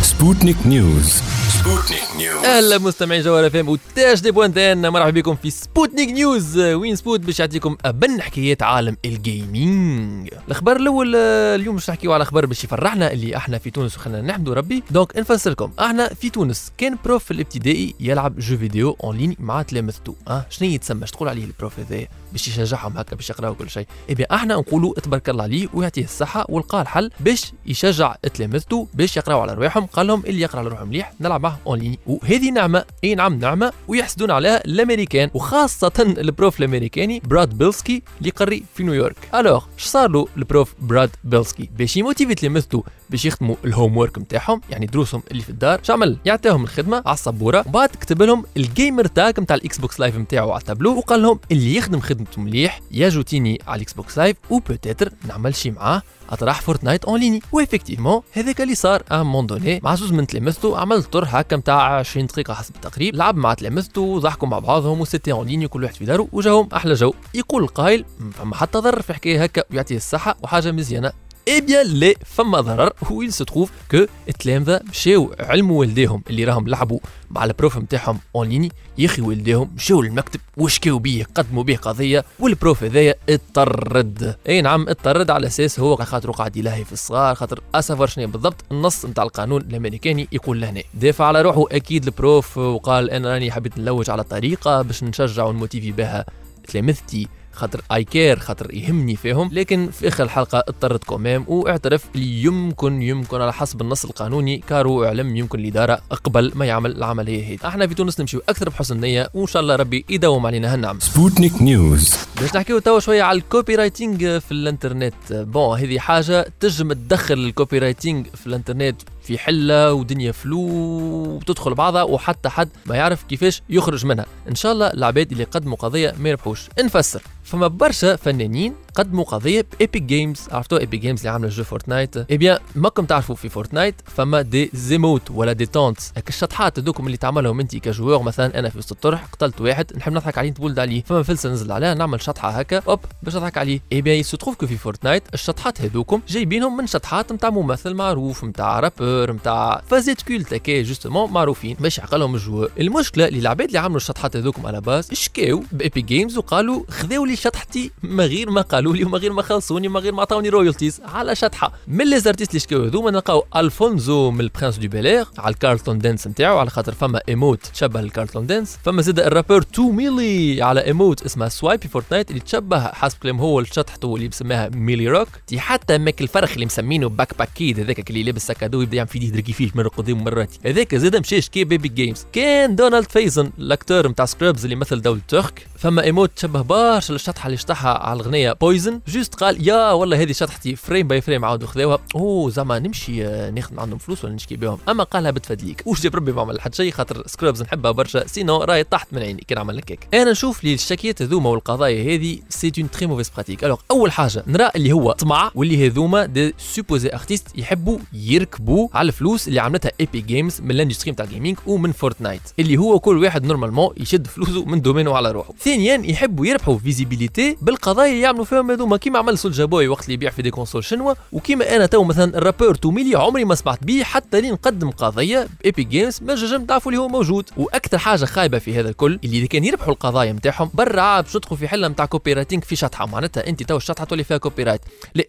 Sputnik 0.04 0.60
News. 0.66 1.43
Sputnik 1.64 2.20
News. 2.20 2.44
أهلا 2.46 2.78
مستمعي 2.78 3.20
جوهر 3.20 3.50
اف 3.50 3.68
ام 3.68 4.20
و 4.20 4.30
TAG.tn 4.30 4.88
مرحبا 4.88 5.10
بكم 5.10 5.36
في 5.36 5.50
Sputnik 5.50 6.08
News 6.08 6.58
وين 6.58 6.96
سبوت 6.96 7.20
باش 7.20 7.40
يعطيكم 7.40 7.76
أبن 7.84 8.22
حكايات 8.22 8.62
عالم 8.62 8.96
ال 9.04 9.22
gaming 9.22 10.30
الأخبار 10.46 10.76
الأول 10.76 11.14
آه، 11.16 11.54
اليوم 11.54 11.74
باش 11.74 11.90
نحكيو 11.90 12.12
على 12.12 12.24
خبر 12.24 12.46
باش 12.46 12.64
يفرحنا 12.64 13.12
اللي 13.12 13.36
إحنا 13.36 13.58
في 13.58 13.70
تونس 13.70 13.96
وخلينا 13.96 14.22
نحمدوا 14.22 14.54
ربي. 14.54 14.82
donc 14.90 15.16
نفسر 15.16 15.50
لكم. 15.50 15.70
إحنا 15.80 16.08
في 16.08 16.30
تونس 16.30 16.72
كان 16.78 16.96
prof 17.04 17.24
في 17.24 17.30
الابتدائي 17.30 17.94
يلعب 18.00 18.38
jeu 18.38 18.56
vidéo 18.56 18.96
en 19.04 19.16
ligne 19.16 19.36
مع 19.38 19.62
تلامذته. 19.62 20.14
آه 20.28 20.46
شنو 20.50 20.68
يتسمى؟ 20.68 21.06
تقول 21.06 21.28
عليه 21.28 21.44
ال 21.44 21.51
prof 21.51 21.78
هذايا؟ 21.78 22.08
باش 22.34 22.48
يشجعهم 22.48 22.98
هكا 22.98 23.16
باش 23.16 23.30
يقراو 23.30 23.54
كل 23.54 23.70
شيء. 23.70 23.86
اي 24.10 24.26
أحنا 24.32 24.54
نقولوا 24.54 24.94
تبارك 24.94 25.28
الله 25.28 25.42
عليه 25.42 25.68
ويعطيه 25.74 26.04
الصحة 26.04 26.46
ولقى 26.48 26.82
الحل 26.82 27.10
باش 27.20 27.52
يشجع 27.66 28.14
تلامذته 28.34 28.88
باش 28.94 29.16
يقراو 29.16 29.40
على 29.40 29.54
رواحهم. 29.54 29.86
قال 29.86 30.06
لهم 30.06 30.22
اللي 30.26 30.40
يقرأ 30.40 30.60
على 30.60 30.68
روحه 30.68 30.84
مليح 30.84 31.12
نلعب 31.20 31.42
معه 31.42 31.58
en 31.66 31.78
ligne 31.78 31.96
وهذه 32.06 32.50
نعمة 32.50 32.84
أي 33.04 33.14
نعم 33.14 33.38
نعمة 33.38 33.72
ويحسدون 33.88 34.30
عليها 34.30 34.64
الأمريكان 34.64 35.30
وخاصة 35.34 35.92
ال 35.98 36.10
prof 36.10 36.58
الأمريكاني 36.58 37.20
براد 37.24 37.58
بيلسكي 37.58 38.02
اللي 38.18 38.28
يقري 38.28 38.64
في 38.74 38.82
نيويورك. 38.82 39.16
alors 39.34 39.64
اش 39.78 39.84
صار 39.84 40.10
له 40.10 40.28
ال 40.36 40.44
prof 40.44 40.74
براد 40.80 41.10
بيلسكي؟ 41.24 41.70
باش 41.78 41.96
يـ 41.96 42.02
motivi 42.02 42.34
تلامذته 42.34 42.84
باش 43.10 43.24
يخدموا 43.24 43.56
ال 43.64 43.96
homework 43.96 44.18
نتاعهم 44.18 44.60
يعني 44.70 44.86
دروسهم 44.86 45.22
اللي 45.30 45.42
في 45.42 45.50
الدار. 45.50 45.80
شعمل 45.82 46.16
يعطيهم 46.24 46.64
الخدمة 46.64 47.02
على 47.06 47.14
السبورة. 47.14 47.64
وبعد 47.68 47.88
كتب 47.88 48.22
لهم 48.22 48.44
ال 48.56 49.06
gamertag 49.06 49.40
نتاع 49.40 49.56
ال 49.56 49.78
Xbox 49.78 50.00
Live 50.00 50.16
نتاعو 50.16 50.50
على 50.50 50.60
التابلو 50.60 50.98
وقال 50.98 51.22
لهم 51.22 51.40
اللي 51.52 51.76
يخدم 51.76 52.00
خدمته 52.24 52.42
مليح 52.42 52.80
يجوتيني 52.90 53.60
على 53.66 53.76
ال 53.76 53.92
Xbox 53.92 54.18
Live 54.18 54.36
و 54.50 54.56
peut-être 54.56 55.12
نعمل 55.28 55.54
شي 55.56 55.70
معاه 55.70 56.02
أطرح 56.30 56.60
Fortnite 56.60 57.04
en 57.04 57.20
ligne. 57.20 57.42
و 57.52 57.57
effectivement 57.57 58.20
هذاك 58.32 58.60
اللي 58.60 58.74
صار 58.74 59.02
à 59.12 59.15
un 59.15 59.20
moment 59.26 59.46
donné 59.46 59.80
مع 59.82 59.94
زوز 59.94 60.12
من 60.12 60.26
تلامذته 60.26 60.78
عمل 60.78 61.02
طر 61.02 61.24
هكا 61.28 61.56
نتاع 61.56 61.98
20 61.98 62.26
دقيقة 62.26 62.54
حسب 62.54 62.74
التقريب 62.74 63.14
لعب 63.16 63.36
مع 63.36 63.54
تلامذته 63.54 64.18
ضحكوا 64.18 64.48
مع 64.48 64.58
بعضهم 64.58 65.00
و 65.00 65.04
c'était 65.04 65.32
en 65.32 65.46
ligne 65.46 65.68
كل 65.68 65.82
واحد 65.84 65.94
في 65.94 66.04
داره 66.04 66.28
وجاهم 66.32 66.68
أحلى 66.74 66.94
جو. 66.94 67.14
يقول 67.34 67.62
القائل 67.62 68.04
"م، 68.20 68.30
فما 68.30 68.54
حتى 68.56 68.78
ضرر 68.78 69.02
في 69.02 69.14
حكايه 69.14 69.42
هكا 69.42 69.62
ويعطيه 69.70 69.96
الصحة 69.96 70.36
وحاجة 70.42 70.72
مزيانة. 70.72 71.12
eh 71.48 71.60
bien 71.60 71.86
لا 71.86 72.14
فما 72.26 72.60
ضرر 72.60 72.92
se 73.28 73.44
trouve 73.44 73.70
que 73.90 74.06
التلامذه 74.28 74.80
مشاو 74.90 75.34
علموا 75.40 75.80
والديهم 75.80 76.22
اللي 76.30 76.44
راهم 76.44 76.68
لعبوا 76.68 76.98
مع 77.30 77.44
ال 77.44 77.51
prof 77.51 77.78
نتاعهم 77.78 78.18
en 78.36 78.48
ligne 78.48 78.72
يا 78.98 79.06
أخي 79.06 79.22
والديهم 79.22 79.70
مشاو 79.76 80.02
للمكتب 80.02 80.40
وشكاو 80.56 80.98
بيه 80.98 81.24
قدموا 81.34 81.62
بيه 81.62 81.76
قضيه 81.76 82.24
وال 82.38 82.54
prof 82.54 82.84
هذايا 82.84 83.14
اضطرد 83.28 84.36
اي 84.48 84.62
نعم 84.62 84.88
اضطرد 84.88 85.30
على 85.30 85.46
أساس 85.46 85.80
هو 85.80 85.96
خاطر 85.96 86.30
قاعد 86.30 86.56
يلهي 86.56 86.84
في 86.84 86.92
الصغار 86.92 87.34
خاطر 87.34 87.60
اسفر 87.74 88.06
شنو 88.06 88.26
بالضبط 88.26 88.64
النص 88.72 89.06
نتاع 89.06 89.24
القانون 89.24 89.60
الامريكاني 89.60 90.28
يقول 90.32 90.60
لهنا 90.60 90.82
دافع 90.94 91.24
على 91.24 91.42
روحه 91.42 91.64
أكيد 91.70 92.04
ال 92.04 92.15
prof 92.15 92.58
وقال 92.58 93.10
أنا 93.10 93.32
راني 93.32 93.52
حبيت 93.52 93.78
نلوج 93.78 94.10
على 94.10 94.24
طريقه 94.24 94.82
باش 94.82 95.04
نشجع 95.04 95.44
ونـ 95.44 95.56
motivi 95.56 95.92
بها 95.92 96.24
تلامذتي 96.68 97.28
خاطر 97.54 97.80
I 97.92 98.04
care 98.04 98.38
خاطر 98.38 98.74
يهمني 98.74 99.16
فيهم. 99.16 99.50
لكن 99.52 99.88
في 99.90 100.08
آخر 100.08 100.24
الحلقة 100.24 100.58
اضطرد 100.68 101.04
quand 101.04 101.26
même 101.26 101.44
واعترف 101.48 102.04
اللي 102.14 102.42
يمكن 102.42 103.02
يمكن 103.02 103.40
على 103.40 103.52
حسب 103.52 103.80
النص 103.80 104.04
القانوني 104.04 104.58
كارو 104.68 105.04
أعلم 105.04 105.36
يمكن 105.36 105.60
الإدارة 105.60 105.94
قبل 106.24 106.52
ما 106.54 106.66
يعمل 106.66 106.96
العملية 106.96 107.48
هذه. 107.48 107.68
إحنا 107.68 107.86
في 107.86 107.94
تونس 107.94 108.20
نمشيو 108.20 108.42
أكثر 108.48 108.68
بحسن 108.68 109.00
نية 109.00 109.30
وإن 109.34 109.46
شاء 109.46 109.62
الله 109.62 109.76
ربي 109.76 110.04
يداوم 110.08 110.46
علينا 110.46 110.74
هالنعم. 110.74 110.98
Sputnik 111.00 111.54
News. 111.60 112.16
باش 112.40 112.56
نحكيو 112.56 112.78
توا 112.78 113.00
شوية 113.00 113.22
على 113.22 113.38
ال 113.38 113.74
copyrighting 113.74 114.38
في 114.38 114.52
الانترنت. 114.52 115.14
bon 115.30 115.78
هذه 115.78 115.98
حاجة 115.98 116.52
تنجم 116.60 116.92
تدخل 116.92 117.34
ال 117.34 117.78
copyrighting 117.78 118.24
في 118.34 118.46
الانترنت. 118.46 119.02
في 119.24 119.38
حلة 119.38 119.92
ودنيا 119.92 120.32
فلو 120.32 120.60
وتدخل 120.60 121.74
بعضها 121.74 122.02
وحتى 122.02 122.48
حد 122.48 122.68
ما 122.86 122.96
يعرف 122.96 123.24
كيفاش 123.24 123.62
يخرج 123.70 124.06
منها. 124.06 124.26
إن 124.48 124.54
شاء 124.54 124.72
الله 124.72 124.86
العباد 124.86 125.32
اللي 125.32 125.44
قدموا 125.44 125.76
قضية 125.76 126.14
ما 126.18 126.28
يربحوش. 126.28 126.68
نفسر. 126.78 127.22
فما 127.44 127.66
برشا 127.66 128.16
فنانين 128.16 128.74
قدموا 128.94 129.24
قضية 129.24 129.66
ب 129.78 129.83
Epic 129.83 130.02
Games 130.02 130.40
عرفتوا 130.52 130.78
Epic 130.78 130.98
Games 130.98 131.18
اللي 131.20 131.30
عاملة 131.30 131.48
jeu 131.48 131.64
Fortnite 131.64 132.16
eh 132.16 132.36
bien 132.36 132.58
ماكم 132.74 133.04
تعرفوا 133.04 133.34
في 133.34 133.48
Fortnite 133.48 133.94
فما 134.04 134.42
des 134.42 134.70
emotes 134.74 135.30
ولا 135.30 135.52
des 135.52 135.66
taunts. 135.66 136.12
هكا 136.16 136.28
الشطحات 136.28 136.78
هذوكم 136.78 137.06
اللي 137.06 137.16
تعملهم 137.16 137.60
انت 137.60 137.76
ك 137.76 137.83
joueur 137.83 138.22
مثلا 138.22 138.58
أنا 138.58 138.68
في 138.68 138.78
وسط 138.78 138.92
الطرح 138.92 139.24
قتلت 139.24 139.60
واحد 139.60 139.92
نحب 139.96 140.12
نضحك 140.12 140.38
عليه 140.38 140.50
نتولد 140.50 140.78
عليه 140.78 141.02
فما 141.02 141.22
فلسة 141.22 141.50
نزل 141.50 141.72
عليها 141.72 141.94
نعمل 141.94 142.22
شطحة 142.22 142.50
هكا 142.50 142.82
hop 142.88 143.00
باش 143.22 143.36
نضحك 143.36 143.58
عليه. 143.58 143.80
eh 143.92 144.02
bien 144.02 144.22
se 144.22 144.36
trouve 144.36 144.56
que 144.56 144.66
في 144.66 144.76
Fortnite 144.76 145.22
الشطحات 145.34 145.80
هذوكم 145.80 146.20
جايبينهم 146.28 146.76
من 146.76 146.86
شطحات 146.86 147.32
نتاع 147.32 147.50
ممثل 147.50 147.94
معروف 147.94 148.44
نتاع 148.44 148.80
rappeur 148.80 149.32
نتاع 149.32 149.82
vidéo 149.88 150.22
culte 150.22 150.54
هكا 150.54 150.82
justement 150.82 151.30
معروفين 151.30 151.76
باش 151.80 151.98
يعقلهم 151.98 152.34
ال 152.34 152.39
joueur 152.39 152.70
المشكلة 152.80 153.28
اللي 153.28 153.38
العباد 153.38 153.66
اللي 153.66 153.78
عملوا 153.78 153.96
الشطحات 153.96 154.36
هذوكم 154.36 154.66
à 154.66 154.71
la 154.71 154.80
base 154.80 155.08
شكاو 155.12 155.62
ب 155.72 155.79
Epic 155.79 156.04
Games 156.04 156.38
وقالوا 156.38 156.84
خذاو 156.90 157.24
لي 157.24 157.36
شطحتي 157.36 157.90
ما 158.02 158.26
غير 158.26 158.50
ما 158.50 158.60
قالوا. 158.60 158.83
لي 158.92 159.04
وما 159.04 159.18
غير 159.18 159.32
ما 159.32 159.42
خلصوني 159.42 159.88
وما 159.88 160.00
غير 160.00 160.14
ما 160.14 160.22
عطاوني 160.22 160.48
royalties 160.48 161.00
على 161.04 161.34
شطحه 161.34 161.72
من 161.88 162.10
les 162.10 162.20
artistes 162.20 162.50
اللي 162.50 162.60
شكاو 162.60 162.84
هذوما 162.84 163.10
نلقاو 163.10 163.44
Alfonso 163.56 164.30
من 164.30 164.40
ال 164.40 164.45
Prince 164.45 164.76
de 164.76 164.88
Bel-Air 164.88 165.26
على 165.38 165.52
ال 165.52 165.58
Carlton 165.58 165.98
dance 165.98 166.26
نتاعو 166.26 166.58
على 166.58 166.70
خاطر 166.70 166.92
فما 166.92 167.20
emote 167.28 167.66
تشبه 167.66 168.00
ال 168.00 168.06
Carlton 168.06 168.46
dance. 168.46 168.78
فما 168.84 169.02
زاد 169.02 169.20
ال 169.20 169.25
rappeur 169.26 169.62
2 169.62 169.90
Milly 169.90 170.62
على 170.62 170.84
emote 170.84 171.22
اسمها 171.22 171.48
Swipe 171.48 171.72
It 171.72 171.82
في 171.82 171.88
Fortnite 171.88 172.30
اللي 172.30 172.40
تشبه 172.40 172.80
حسب 172.80 173.18
كلام 173.22 173.38
هو 173.40 173.60
لشطحته 173.60 174.16
اللي 174.16 174.28
مسماها 174.28 174.68
Milly 174.68 175.08
Rock. 175.08 175.28
تي 175.46 175.60
حتى 175.60 175.98
ماك 175.98 176.20
الفرخ 176.20 176.52
اللي 176.52 176.66
مسمينه 176.66 177.08
backpack 177.08 177.48
kid 177.54 177.80
هذاك 177.80 178.10
اللي 178.10 178.22
لابس 178.22 178.46
sac 178.46 178.62
à 178.62 178.67
dos 178.67 178.82
يبدا 178.82 178.96
يعمل 178.96 179.08
في 179.08 179.18
يديه 179.18 179.28
يدركي 179.28 179.52
فيه 179.52 179.70
مره 179.74 179.88
قدام 179.88 180.24
مراتي 180.24 180.58
هذاك 180.66 180.94
زاد 180.94 181.16
مشى 181.16 181.40
شكي 181.40 181.64
ب 181.64 181.88
Epic 181.88 182.03
Games. 182.03 182.26
كان 182.32 182.76
Donald 182.76 183.10
Faison 183.10 183.50
ال 183.58 183.65
acteur 183.65 184.08
نتاع 184.08 184.24
Scrubs 184.24 184.64
اللي 184.64 184.76
مثل 184.76 185.02
دور 185.02 185.20
Turk 185.28 185.66
فما 185.78 186.02
emote 186.02 186.30
تشبه 186.36 186.62
برشا 186.62 187.14
الشطحة 187.14 187.46
اللي 187.46 187.56
شطحها 187.56 187.98
على 187.98 188.20
الغنيه 188.20 188.52
Poison 188.74 189.00
juste 189.08 189.34
قال 189.34 189.68
يا 189.68 189.92
والله 189.92 190.22
هذه 190.22 190.32
شطحتي 190.32 190.76
frame 190.76 191.08
by 191.08 191.20
frame 191.20 191.44
عاودوا 191.44 191.68
خذاوها 191.68 191.98
أوه 192.14 192.50
زعما 192.50 192.78
نمشي 192.78 193.26
آه، 193.26 193.50
ناخذ 193.50 193.80
عندهم 193.80 193.98
فلوس 193.98 194.24
ولا 194.24 194.34
نشكي 194.34 194.56
بهم. 194.56 194.78
أما 194.88 195.04
قالها 195.04 195.30
بتفدليك. 195.30 195.82
وش 195.86 196.00
جاب 196.00 196.16
ربي 196.16 196.32
ما 196.32 196.40
عمل 196.40 196.60
حد 196.60 196.74
شيء 196.74 196.92
خاطر 196.92 197.22
Scrubs 197.26 197.62
نحبها 197.62 197.90
برشا. 197.90 198.26
sinon 198.26 198.62
راهي 198.62 198.84
طاحت 198.84 199.12
من 199.12 199.22
عيني. 199.22 199.44
كان 199.48 199.58
عمل 199.58 199.76
لك 199.76 200.08
أنا 200.14 200.30
نشوف 200.30 200.64
لي 200.64 200.74
الشكيات 200.74 201.22
هذوما 201.22 201.50
والقضايا 201.50 202.14
هذه 202.14 202.38
c'est 202.48 202.72
une 202.78 202.90
très 202.90 203.06
mauvaise 203.06 203.30
pratique 203.30 203.64
alors 203.64 203.80
أول 203.90 204.12
حاجة 204.12 204.44
نرى 204.46 204.70
اللي 204.76 204.92
هو 204.92 205.12
طمع 205.12 205.50
واللي 205.54 205.86
هذوما 205.86 206.26
des 206.26 206.54
supposés 206.58 207.10
artistes 207.12 207.58
يحبوا 207.58 207.98
يركبوا 208.12 208.88
على 208.94 209.06
الفلوس 209.06 209.48
اللي 209.48 209.60
عملتها 209.60 209.92
Epic 210.00 210.20
Games 210.20 210.60
من 210.60 210.70
ال 210.70 210.75
industry 210.75 211.12
نتاع 211.12 211.24
ال 211.24 211.29
gaming 211.29 211.56
ومن 211.66 211.92
Fortnite 211.92 212.42
اللي 212.58 212.76
هو 212.76 212.98
كل 212.98 213.22
واحد 213.22 213.44
normalement 213.44 213.94
يشد 213.96 214.26
فلوسه 214.26 214.64
من 214.64 214.80
domaine 214.80 215.12
ه 215.12 215.16
على 215.16 215.30
روحه. 215.30 215.54
ثانيا 215.60 216.02
يحبوا 216.04 216.46
يربحوا 216.46 216.78
visibilité 216.78 217.56
بالقضايا 217.62 218.14
يعملوا 218.14 218.44
فيهم 218.44 218.63
ال 218.64 218.65
problèmes 218.65 218.70
هذوما 218.70 218.96
كيما 218.96 219.18
عمل 219.18 219.38
Soulja 219.38 219.64
Boy 219.64 219.88
وقت 219.88 220.02
اللي 220.04 220.14
يبيع 220.14 220.30
في 220.30 220.42
des 220.42 220.50
consoles 220.50 220.84
شنوا 220.84 221.14
وكيما 221.32 221.76
أنا 221.76 221.86
تو 221.86 222.04
مثلا 222.04 222.38
ال 222.38 222.43
rappeur 222.43 222.74
2 222.74 222.81
Milly 222.81 223.16
عمري 223.16 223.44
ما 223.44 223.54
سمعت 223.54 223.84
بيه 223.84 224.04
حتى 224.04 224.40
لين 224.40 224.52
نقدم 224.52 224.90
قضيه 224.90 225.48
ب 225.62 225.84
Epic 225.84 226.01
Games 226.01 226.22
ما 226.22 226.34
جم 226.34 226.64
تعرفوا 226.64 226.92
اللي 226.92 227.02
هو 227.02 227.08
موجود. 227.08 227.50
وأكثر 227.56 227.98
حاجة 227.98 228.24
خايبة 228.24 228.58
في 228.58 228.80
هذا 228.80 228.88
الكل 228.88 229.18
اللي 229.24 229.46
كان 229.46 229.64
يربحوا 229.64 229.92
القضايا 229.92 230.32
نتاعهم 230.32 230.70
برا 230.74 231.00
عاد 231.00 231.26
باش 231.26 231.56
في 231.56 231.68
حلة 231.68 231.88
نتاع 231.88 232.04
copyrighting 232.06 232.64
في 232.64 232.76
شطحة. 232.76 233.06
معناتها 233.06 233.46
أنت 233.48 233.62
تو 233.62 233.76
الشطحة 233.76 234.04
تولي 234.04 234.24
فيها 234.24 234.36
copyright 234.36 234.80
لا 235.14 235.24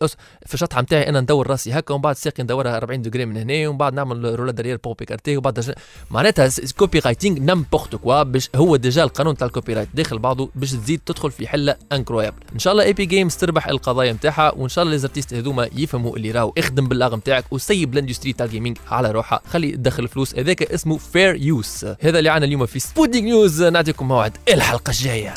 في 0.45 0.53
الشطحه 0.53 0.81
نتاعي 0.81 1.09
أنا 1.09 1.21
ندور 1.21 1.47
راسي 1.47 1.71
هكا 1.73 1.93
ومن 1.93 2.01
بعد 2.01 2.15
ساقي 2.15 2.43
ندورها 2.43 2.77
40 2.77 3.01
degrés 3.01 3.25
من 3.25 3.37
هنا 3.37 3.67
ومن 3.67 3.77
بعد 3.77 3.93
نعمل 3.93 4.35
roulade 4.39 4.51
arrière 4.51 4.77
puis 4.83 4.93
écarté 4.99 5.37
وبعد 5.37 5.53
دج- 5.59 5.73
معناتها 6.11 6.49
copyrighting 6.77 7.39
n'importe 7.39 7.95
quoi 7.95 8.23
باش 8.23 8.49
هو 8.55 8.75
déjà 8.75 9.03
القانون 9.03 9.37
تاع 9.37 9.47
ال 9.47 9.73
copyright 9.73 9.89
داخل 9.93 10.19
بعضه 10.19 10.49
باش 10.55 10.71
تزيد 10.71 10.99
تدخل 11.05 11.31
في 11.31 11.47
حلة 11.47 11.75
incroyable 11.91 12.37
إن 12.53 12.59
شاء 12.59 12.73
الله 12.73 12.83
Epic 12.83 13.05
Games 13.25 13.35
تربح 13.35 13.67
القضايا 13.67 14.13
نتاعها 14.13 14.51
وإن 14.55 14.69
شاء 14.69 14.83
الله 14.83 14.93
les 14.93 15.04
artistes 15.04 15.33
هذوما 15.33 15.69
يفهموا 15.75 16.17
اللي 16.17 16.31
راهو 16.31 16.53
اخدم 16.57 16.87
بالاغ 16.87 17.15
نتاعك 17.15 17.45
وسيب 17.51 17.93
ال 17.93 17.98
industry 17.98 18.33
تاع 18.33 18.45
ال 18.45 18.50
gaming 18.50 18.77
على 18.91 19.11
روحها. 19.11 19.41
خلي 19.49 19.71
تدخل 19.71 20.07
فلوس 20.07 20.35
هذاك 20.35 20.63
اسمه 20.63 20.97
fair 20.97 21.35
use 21.35 21.85
هذا 21.99 22.19
اللي 22.19 22.29
عنا 22.29 22.45
اليوم 22.45 22.65
في 22.65 22.79
سبوتنيك 22.79 23.23
نيوز 23.23 23.63
نعطيكم 23.63 24.07
موعد 24.07 24.37
الحلقة 24.53 24.89
الجاية. 24.89 25.33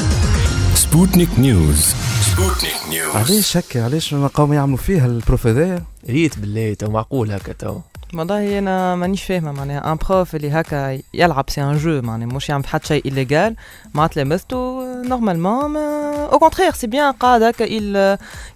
سبوتنيك 0.74 1.28
نيوز 1.38 1.94
سبوتنيك 2.20 2.88
نيوز 2.90 3.16
علاش 3.16 3.56
هكا؟ 3.56 3.84
علاش 3.84 4.14
نلقاهم 4.14 4.52
يعملوا 4.52 4.76
فيها 4.76 5.06
ال 5.06 5.14
prof 5.14 5.46
هذايا؟ 5.46 5.84
ريت 6.10 6.38
بالله 6.38 6.74
تو 6.74 6.90
معقول 6.90 7.32
هكا 7.32 7.52
تو. 7.52 7.80
والله 8.14 8.58
أنا 8.58 8.94
مانيش 8.96 9.22
فاهمة 9.22 9.52
معناها 9.52 9.92
un 9.92 9.98
prof 10.08 10.34
اللي 10.34 10.50
هكا 10.50 10.98
يلعب 11.14 11.44
c'est 11.50 11.62
un 11.62 11.76
jeu 11.76 12.00
معناها 12.02 12.26
مش 12.28 12.48
يعمل 12.48 12.66
حتى 12.66 12.86
شيء 12.86 13.04
illégal 13.04 13.54
معناتها 13.94 14.24
لمسته 14.24 14.84
normalement 15.02 15.76
au 15.76 16.38
contraire 16.38 16.72
c'est 16.72 16.86
bien 16.86 17.12
قاعد 17.12 17.42
هكا 17.42 17.64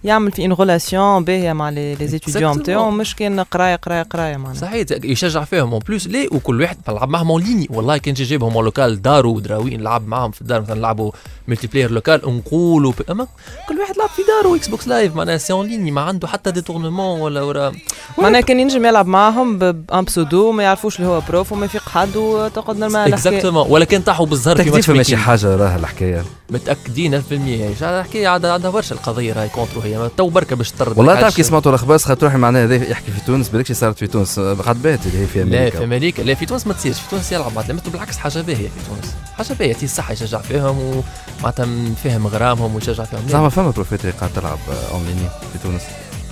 يعمل 0.03 0.31
في 0.31 0.45
une 0.45 0.53
relation 0.53 1.23
باهية 1.23 1.53
مع 1.53 1.69
les 1.69 1.95
étudiants. 2.01 2.57
نتاعو 2.57 2.91
مش 2.91 3.15
كان 3.15 3.39
قراية 3.39 3.75
قراية 3.75 4.01
قراية 4.03 4.37
معناها. 4.37 4.53
صحيح 4.59 4.85
يشجع 5.03 5.43
فيهم 5.43 5.71
en 5.71 5.79
plus 5.79 6.07
ليه؟ 6.07 6.27
وكل 6.31 6.61
واحد 6.61 6.77
نلعب 6.89 7.09
معهم 7.09 7.31
en 7.31 7.41
ligne 7.43 7.67
والله 7.69 7.97
كان 7.97 8.13
جي 8.13 8.23
جايبهم 8.23 8.53
en 8.55 8.65
local 8.65 9.01
دارو 9.01 9.35
ودراوي 9.35 9.77
نلعب 9.77 10.07
معهم 10.07 10.31
في 10.31 10.41
الدار 10.41 10.61
مثلا 10.61 10.75
نلعبوا 10.75 11.11
ملتي 11.47 11.67
بلاير 11.67 11.91
لوكال 11.91 12.25
ونقولوا 12.25 12.91
ب- 12.91 13.11
أما 13.11 13.27
كل 13.69 13.79
واحد 13.79 13.97
لعب 13.97 14.09
في 14.09 14.21
دارو 14.27 14.55
إكس 14.55 14.67
بوكس 14.67 14.87
لايف 14.87 15.15
معناها 15.15 15.37
سي 15.37 15.53
اون 15.53 15.67
ليني 15.67 15.91
ما 15.91 16.01
عنده 16.01 16.27
حتى 16.27 16.51
دي 16.51 16.61
تورنمون 16.61 17.19
ولا 17.21 17.41
ورا 17.41 17.71
معناها 18.17 18.41
كان 18.41 18.59
ينجم 18.59 18.85
يلعب 18.85 19.07
معاهم 19.07 19.42
بان 19.43 20.03
بسودو 20.03 20.51
ما 20.51 20.63
يعرفوش 20.63 20.99
اللي 20.99 21.07
هو 21.07 21.21
بروف 21.29 21.51
وما 21.51 21.65
يفيق 21.65 21.89
حد 21.89 22.15
وتقعد 22.17 22.77
نورمال 22.77 23.13
اكزاكتومون 23.13 23.65
ولا 23.69 23.85
كان 23.85 24.01
طاحوا 24.01 24.25
بالزهر 24.25 24.55
في 24.55 24.63
تكتيف 24.63 24.89
ماتش 24.89 24.89
ماشي. 24.89 25.17
حاجة 25.17 25.55
راه 25.55 25.75
الحكاية. 25.75 26.23
متأكدين 26.49 27.21
100% 27.21 27.31
يعني 27.31 27.73
الحكاية 27.81 28.27
عندها 28.27 28.53
عندها 28.53 28.71
برشا 28.71 28.95
القضية 28.95 29.33
راهي 29.33 29.49
كونترو 29.49 29.81
هي. 29.81 30.09
تو 30.17 30.29
بركة 30.29 30.55
باش 30.55 30.71
تطرد. 30.71 30.97
والله. 30.97 31.21
تعرف 31.21 31.35
كي 31.35 31.43
سمعتوا 31.43 31.71
الأخبار 31.71 31.97
خاطر 31.97 32.23
روحي 32.25 32.37
معناها 32.37 32.63
هذا 32.63 32.75
يحكي 32.75 33.11
في 33.11 33.25
تونس 33.25 33.49
بالكش 33.49 33.71
صارت 33.71 33.97
في 33.97 34.07
تونس. 34.07 34.39
قد 34.39 34.81
بات 34.81 34.99
اللي 35.05 35.21
هي 35.21 35.27
في 35.27 35.43
لا 35.43 35.57
أمريكا. 35.57 35.77
في 35.77 35.83
أمريكا. 35.83 36.21
لا 36.21 36.33
في 36.33 36.45
تونس 36.45 36.67
ما 36.67 36.73
تصيرش. 36.73 36.99
في 36.99 37.09
تونس 37.09 37.31
يلعب 37.31 37.51
معناتها 37.55 37.91
بالعكس 37.91 38.17
حاجة 38.17 38.41
باهية 38.41 38.67
في 38.67 38.89
تونس. 38.89 39.13
حاجة 39.37 39.57
باهية. 39.57 39.73
تي 39.73 39.85
الصحة 39.85 40.13
يشجع 40.13 40.41
فيهم 40.41 41.03
ومعناتها 41.39 41.67
فاهم 42.03 42.27
غرامهم 42.27 42.75
ويشجع 42.75 43.03
فيهم. 43.03 43.21
زعما 43.29 43.49
فما 43.49 43.69
بروفيت 43.69 44.01
اللي 44.01 44.13
قاعد 44.19 44.31
تلعب 44.33 44.59
اونلاين 44.91 45.29
في 45.53 45.59
تونس. 45.63 45.81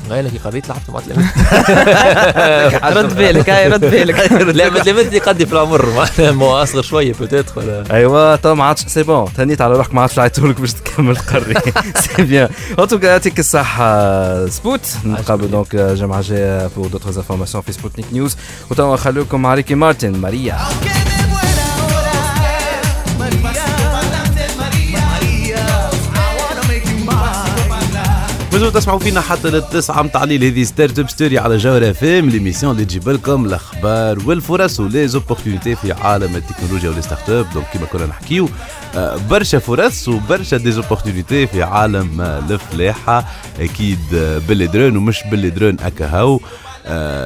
غير 0.09 0.29
كي 0.29 0.37
قريت 0.37 0.69
لعبت 0.69 0.89
مع 0.89 0.99
رد 2.89 3.15
بالك 3.15 3.49
هاي 3.49 3.67
رد 3.67 3.81
بالك 3.81 4.19
لا 4.57 4.69
ما 4.69 4.79
تلمتني 4.79 5.19
قدي 5.19 5.45
في 5.45 5.53
العمر. 5.53 5.85
معناها 5.85 6.31
مو 6.31 6.51
اصغر 6.51 6.81
شوية 6.81 7.13
بوتيتر 7.13 7.51
ولا؟ 7.55 7.83
ايوا 7.91 8.35
تو 8.35 8.55
ما 8.55 8.63
عادش 8.63 8.81
سي 8.87 9.03
بون 9.03 9.33
تهنيت 9.37 9.61
على 9.61 9.73
روحك 9.73 9.93
ما 9.93 10.01
عادش 10.01 10.19
عيطولك 10.19 10.61
باش 10.61 10.73
تكمل 10.73 11.15
قري. 11.15 11.53
سي 12.15 12.23
بيان. 12.23 12.49
ان 12.79 12.87
توكا 12.87 13.07
يعطيك 13.07 13.39
الصحة 13.39 14.47
سبوت. 14.47 14.81
نتقابل 15.05 15.51
دونك 15.51 15.75
جمعة 15.75 16.21
جاية 16.21 16.67
بور 16.77 16.87
دوتر 16.87 17.09
انفورماسيون 17.09 17.63
في 17.63 17.71
سبوتنيك 17.71 18.05
نيوز. 18.13 18.37
وتوا 18.71 18.93
نخليكم 18.93 19.41
مع 19.41 19.53
ريكي 19.53 19.75
مارتن 19.75 20.11
ماريا. 20.11 20.57
تسمعوا 28.73 28.99
فينا 28.99 29.21
حتى 29.21 29.49
للتسعة 29.49 30.01
متاع 30.01 30.23
الليل 30.23 30.43
هذه 30.43 30.63
Startup 30.63 31.09
Story 31.09 31.39
على 31.39 31.57
جوهرة 31.57 31.91
فام 31.91 32.29
l'émission 32.29 32.71
اللي 32.73 32.85
تجيب 32.85 33.09
لكم 33.09 33.45
الأخبار 33.45 34.19
والفرص 34.25 34.79
و 34.79 34.85
les 34.85 35.03
opportunités 35.03 35.75
في 35.75 35.91
عالم 35.93 36.35
التكنولوجيا 36.35 36.89
وال 36.89 37.29
startup. 37.29 37.45
donc 37.53 37.65
كيما 37.73 37.85
كنا 37.85 38.05
نحكيو 38.05 38.49
آه، 38.95 39.17
برشا 39.29 39.59
فرص 39.59 40.07
وبرشا 40.07 40.57
des 40.57 40.75
opportunités 40.75 41.47
في 41.47 41.63
عالم 41.63 42.21
الفلاحة. 42.21 43.25
أكيد 43.59 43.99
آه، 44.15 44.37
بالدرون 44.37 44.97
ومش 44.97 45.19
بالدرون 45.31 45.77
هكا 45.81 46.05
هاو. 46.07 46.41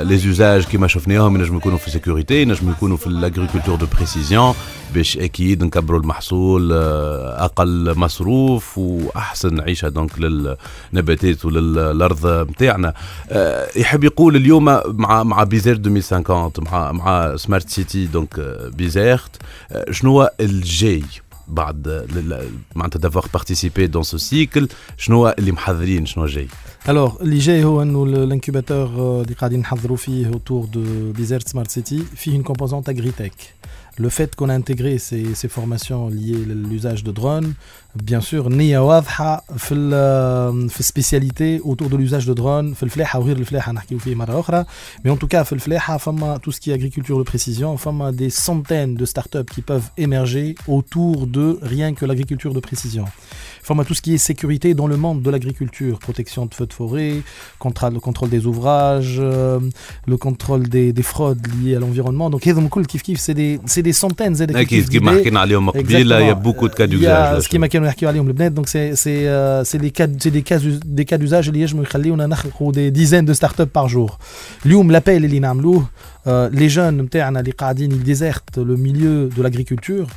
les 0.04 0.18
usages 0.18 0.64
كيما 0.64 0.88
شفناهم 0.88 1.36
ينجموا 1.36 1.58
يكونوا 1.60 1.78
في 1.78 1.92
sécurité 1.92 2.42
ينجموا 2.42 2.72
يكونوا 2.74 2.98
في 2.98 3.08
ال 3.08 3.13
agriculture 3.13 3.76
de 3.76 3.86
précision 3.98 4.54
باش 4.94 5.18
أكيد 5.18 5.64
نكبروا 5.64 6.00
المحصول 6.00 6.74
أقل 6.74 7.94
مصروف 8.00 8.78
واحسن 8.78 9.60
عيشه 9.60 9.88
donc 9.88 10.20
للنباتات 10.20 11.46
وللارض 11.46 12.28
نتاعنا 12.50 12.94
يحب 13.76 14.04
يقول 14.04 14.36
اليوم 14.36 14.66
مع 14.88 15.24
مع 15.24 15.44
Bizerte 15.44 15.88
2050 15.88 16.52
مع 16.72 16.92
مع 16.92 17.36
Smart 17.36 17.70
City 17.70 18.06
donc 18.06 18.40
Bizerte 18.78 19.38
شنو 19.92 20.12
هو 20.12 20.32
الجاي 20.40 21.04
بعد 21.48 22.08
معناتها 22.76 23.00
d'avoir 23.00 23.26
participé 23.34 23.88
dans 23.88 24.04
ce 24.04 24.18
cycle 24.18 24.68
شنو 24.98 25.16
هو 25.18 25.36
اللي 25.40 25.52
محضرين 25.52 26.06
شنو 26.06 26.26
جاي 26.26 26.48
alors 26.90 27.22
اللي 27.22 27.38
جاي 27.38 27.64
هو 27.64 27.82
انه 27.82 28.04
ال 28.04 28.14
incubateur 28.14 29.22
اللي 29.22 29.34
قاعدين 29.34 29.60
نحضروا 29.60 29.98
فيه 29.98 30.32
autour 30.32 30.66
de 30.66 31.18
Bizerte 31.18 31.50
Smart 31.52 31.72
City 31.80 32.02
فيه 32.16 32.40
une 32.40 32.44
composante 32.44 32.90
agritech. 32.90 33.54
Le 33.99 34.09
fait 34.09 34.35
qu'on 34.35 34.49
a 34.49 34.55
intégré 34.55 34.99
ces, 34.99 35.35
ces 35.35 35.49
formations 35.49 36.09
liées 36.09 36.43
à 36.51 36.55
l'usage 36.55 37.05
de 37.05 37.13
drones, 37.13 37.53
bien 37.95 38.21
sûr, 38.21 38.49
نية 38.49 38.79
واضحة 38.79 39.45
في 39.57 39.75
ال 39.75 40.71
في 40.71 40.81
السبيسياليتي 40.81 41.59
autour 41.59 41.89
de 41.89 41.97
l'usage 41.97 42.27
de 42.27 42.35
drones 42.35 42.75
في 42.75 42.83
الفلاحة 42.83 43.19
وغير 43.19 43.37
الفلاحة 43.37 43.73
نحكيو 43.73 43.99
فيه 43.99 44.15
مرة 44.15 44.41
أخرى 44.41 44.65
mais 45.05 45.11
en 45.11 45.17
tout 45.17 45.29
cas 45.29 45.43
في 45.43 45.53
الفلاحة 45.53 45.97
فما 45.97 46.39
tout 46.39 46.53
ce 46.53 46.61
qui 46.61 46.71
est 46.71 46.75
agriculture 46.75 47.19
de 47.19 47.25
précision 47.25 47.77
فما 47.77 48.11
des 48.13 48.31
centaines 48.31 48.95
de 48.95 49.05
startups 49.05 49.53
qui 49.55 49.63
peuvent 49.63 49.91
émerger 49.99 50.55
autour 50.69 51.27
de 51.27 51.59
rien 51.63 51.95
que 51.95 52.07
l'agriculture 52.07 52.55
de 52.55 52.61
précision. 52.61 53.05
Fama 53.63 53.85
tout 53.85 53.95
ce 53.95 54.03
qui 54.03 54.15
est 54.15 54.19
sécurité 54.19 54.75
dans 54.75 54.87
le 54.87 54.97
monde 54.97 55.21
de 55.23 55.31
l'agriculture, 55.31 55.99
protection 55.99 56.47
de 56.47 56.55
feux 56.55 56.67
de 56.67 56.73
forêt, 56.73 57.17
contrôle, 57.59 57.93
le 57.95 58.01
contrôle 58.01 58.31
des 58.31 58.47
ouvrages, 58.47 59.19
euh, 59.21 59.61
le 60.07 60.17
contrôle 60.17 60.69
des, 60.69 60.93
des 60.93 61.03
fraudes 61.03 61.47
liées 61.63 61.77
à 61.77 61.81
l'environnement. 61.81 62.31
Donc, 62.31 62.49
هذم 62.49 62.69
كل 62.69 62.85
كيف 62.85 63.03
كيف 63.03 63.21
c'est 63.21 63.35
des, 63.35 63.61
c'est 63.67 63.83
des 63.86 63.94
centaines 63.94 64.36
et 64.42 64.48
des 64.48 64.56
أكيد 64.56 64.90
كيما 64.90 65.12
حكينا 65.12 65.40
عليهم 65.40 65.70
قبيله 65.70 66.20
يا 66.20 66.34
بوكو 66.34 66.68
دو 66.68 66.74
كا 66.74 66.86
Il 66.86 66.90
y 66.90 66.90
a 66.90 66.92
دوزاج 66.92 67.42
ce 67.42 67.48
كيما 67.50 67.68
كانوا 67.68 67.88
يحكيوا 67.88 68.12
عليهم 68.12 68.28
البنات 68.28 68.52
donc 68.52 68.68
c'est 68.68 68.96
c'est 68.96 69.28
euh, 69.28 69.64
c'est 69.64 69.82
les 69.82 69.92
cas 69.92 70.08
c'est 70.20 70.32
des 70.32 70.42
cas 70.42 70.60
des 70.86 71.06
cas 71.06 71.18
d'usage 71.18 71.48
اللي 71.48 71.62
يجموا 71.62 71.84
يخليونا 71.84 72.28
نخلقوا 72.28 72.74
des 72.74 72.92
dizaines 72.92 73.26
de 73.26 73.34
startups 73.34 73.72
par 73.78 73.88
jour. 73.88 74.18
اليوم 74.66 74.92
l'appel 74.92 75.26
اللي 75.26 75.40
نعملوه 75.40 75.86
آه، 76.28 76.48
les 76.48 76.68
jeunes 76.68 76.98
نتاعنا 76.98 77.40
اللي 77.40 77.52
قاعدين 77.52 77.92
يديزيرتي 77.92 78.58
le 78.58 78.78
milieu 78.78 79.28
de 79.28 79.44
l'agriculture 79.44 80.08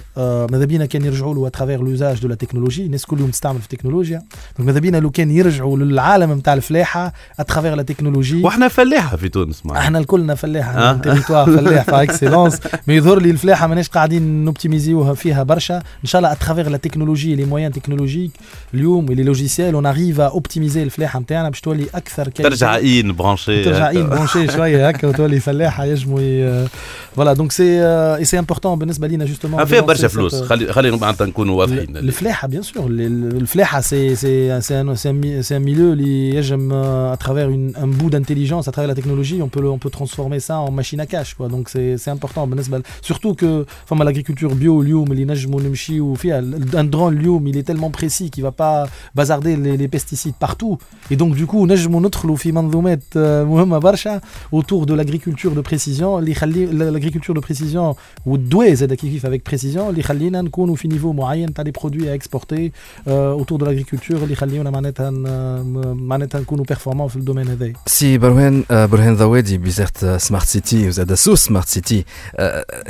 ماذا 0.52 0.64
بينا 0.64 0.86
كان 0.86 1.04
يرجعوا 1.04 1.34
له 1.34 1.46
à 1.46 1.51
travers 1.51 1.82
l'usage 1.82 2.20
de 2.20 2.28
la 2.28 2.34
technologie 2.34 2.86
الناس 2.86 3.06
كل 3.06 3.20
يوم 3.20 3.30
تستعمل 3.30 3.58
في 3.58 3.64
التكنولوجيا 3.72 4.22
donc 4.58 4.68
ماذا 4.68 4.78
بينا 4.78 4.96
لو 4.96 5.10
كان 5.10 5.30
يرجعوا 5.30 5.78
للعالم 5.78 6.32
نتاع 6.32 6.54
الفلاحه 6.54 7.12
à 7.40 7.45
travers 7.45 7.74
la 7.74 7.82
technologie 7.82 8.42
وإحنا 8.42 8.68
فلاحه 8.68 9.16
في 9.16 9.28
تونس 9.28 9.66
معنا 9.66 9.80
إحنا 9.80 9.98
الكلنا 9.98 10.34
فلاحه 10.34 10.78
آه. 10.78 10.92
territoire 10.92 11.46
فلاح 11.46 11.84
par 11.84 12.02
excellence 12.02 12.60
mais 12.88 12.94
يظهر 12.94 13.20
لي 13.20 13.30
الفلاحه 13.30 13.66
ماناش 13.66 13.88
قاعدين 13.88 14.44
نوبتيميزيوها 14.44 15.14
فيها 15.14 15.42
برشا 15.42 15.76
ان 15.76 16.04
شاء 16.04 16.18
الله 16.18 16.32
à 16.32 16.37
travers 16.37 16.68
la 16.68 16.76
technologie 16.76 17.34
les 17.34 17.44
moyens 17.44 17.72
technologiques 17.72 18.30
اليوم 18.74 19.06
les 19.06 19.22
logiciels 19.22 19.74
on 19.74 19.86
arrive 19.86 20.20
à 20.20 20.27
optimiser 20.27 20.82
الفلاحه 20.82 21.20
نتاعنا 21.20 21.48
باش 21.48 21.60
تولي 21.60 21.86
أكثر 21.94 22.24
qualité. 22.24 22.42
ترجع 22.42 22.78
un 22.78 23.12
branché 23.12 23.64
ترجع 23.64 23.90
un 23.90 24.08
branché 24.08 24.48
شوية 24.52 24.88
هكا 24.88 25.08
وتولي 25.08 25.40
فلاحه 25.40 25.84
يجموا 25.97 26.19
ي- 26.21 26.67
فوالا 27.15 27.33
دونك 27.33 27.51
سي 27.51 27.63
اي 27.85 28.25
سي 28.25 28.39
امبورتون 28.39 28.79
بالنسبه 28.79 29.07
لينا 29.07 29.25
جوستومون 29.25 29.65
فيها 29.65 29.81
برشا 29.81 30.07
فلوس 30.07 30.35
خلي 30.35 30.73
خلي 30.73 30.91
معناتها 30.91 31.27
نكونوا 31.27 31.59
واضحين 31.59 31.97
الفلاحه 31.97 32.47
بيان 32.47 32.61
سور 32.61 32.85
الفلاحه 32.89 33.81
سي 33.81 34.15
سي 34.15 34.61
سي 34.61 34.81
ان 34.81 34.95
سي 34.95 35.09
ان 35.09 35.41
سي 35.41 35.57
ان 35.57 35.63
milieu 35.65 35.79
اللي 35.93 36.29
يجم 36.35 36.69
à 37.13 37.17
travers 37.17 37.49
une, 37.49 37.73
un 37.83 37.87
bout 37.99 38.09
d'intelligence 38.09 38.67
à 38.67 38.71
travers 38.71 38.87
la 38.87 38.95
technologie 39.01 39.39
on 39.41 39.49
peut 39.49 39.61
le- 39.65 39.69
on 39.69 39.79
peut 39.85 39.93
transformer 39.99 40.39
ça 40.47 40.55
en 40.67 40.71
machine 40.79 40.99
à 40.99 41.05
cash 41.13 41.29
quoi 41.37 41.47
donc 41.53 41.63
c'est 41.73 41.97
c'est 42.03 42.11
important 42.17 42.47
بالنسبه 42.47 42.77
ل- 42.77 42.83
surtout 43.01 43.33
que 43.33 43.43
que 43.43 43.65
فما 43.85 44.05
l'agriculture 44.11 44.51
bio 44.53 44.81
اليوم 44.81 45.11
اللي 45.11 45.25
نجموا 45.25 45.61
نمشيو 45.61 46.13
فيها 46.13 46.41
un 46.73 46.85
drone 46.95 47.13
اليوم 47.19 47.51
il 47.51 47.57
est 47.57 47.63
tellement 47.71 47.91
précis 47.99 48.29
qu'il 48.29 48.43
va 48.43 48.51
pas 48.51 48.89
bazarder 49.15 49.55
les, 49.55 49.77
les 49.77 49.87
pesticides 49.87 50.35
partout 50.47 50.77
et 51.11 51.15
donc 51.15 51.35
du 51.35 51.45
coup 51.45 51.65
نجموا 51.67 52.01
ندخلوا 52.01 52.35
في 52.35 52.51
منظومات 52.51 53.03
آه، 53.17 53.43
مهمه 53.43 53.77
برشا 53.77 54.21
autour 54.55 54.85
de 54.85 54.93
l'agriculture 54.93 55.51
de 55.57 55.61
précision 55.61 55.86
اللي 56.00 56.30
يخلي 56.30 57.00
l'agriculture 57.00 57.34
de 57.34 57.40
précision 57.40 57.96
والدواء 58.26 58.74
زاد 58.74 58.94
كيف 58.94 59.10
كيف 59.12 59.26
avec 59.26 59.52
précision 59.52 59.78
اللي 59.80 60.00
يخلينا 60.00 60.42
نكونوا 60.42 60.76
في 60.76 60.88
نيفو 60.88 61.12
معين 61.12 61.54
تاع 61.54 61.64
لي 61.64 61.70
برودوي 61.70 62.18
à 62.18 62.20
exporter 62.20 62.70
euh, 63.08 63.10
autour 63.42 63.58
de 63.58 63.64
l'agriculture 63.64 64.14
اللي 64.14 64.32
يخليونا 64.32 64.70
معناتها 64.70 65.10
ن- 65.10 65.96
معناتها 65.96 66.40
نكونوا 66.40 66.64
performants 66.72 67.06
في 67.10 67.16
الدومين 67.16 67.48
هذا 67.48 67.72
سي 67.86 68.18
برهان 68.18 68.64
آه، 68.70 68.86
برهان 68.86 69.14
ذوادي 69.14 69.58
بوزاره 69.58 70.16
سمارت 70.16 70.46
سيتي 70.46 70.88
وزاد 70.88 71.14
سو 71.14 71.34
سمارت 71.34 71.68
سيتي 71.68 72.04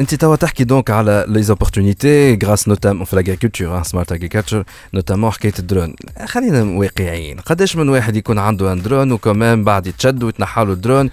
انت 0.01 0.15
توا 0.15 0.37
تحكي 0.37 0.65
donc 0.65 0.91
على 0.91 1.25
les 1.29 1.43
opportunités 1.43 2.39
grâce 2.45 2.69
notamment 2.69 3.05
في 3.05 3.13
ال 3.13 3.19
agriculture 3.19 3.83
smart 3.83 4.13
agriculture 4.13 4.65
notamment 4.95 5.31
حكايه 5.31 5.53
الدرون 5.59 5.95
خلينا 6.25 6.63
واقعيين 6.79 7.41
قداش 7.41 7.77
من 7.77 7.89
واحد 7.89 8.17
يكون 8.17 8.39
عنده 8.39 8.73
un 8.73 8.83
drone 8.83 9.13
وكمان 9.13 9.65
بعد 9.65 9.87
يتشد 9.87 10.23
ويتنحى 10.23 10.65
له 10.65 10.73
الدرون 10.73 11.07
آه، 11.07 11.11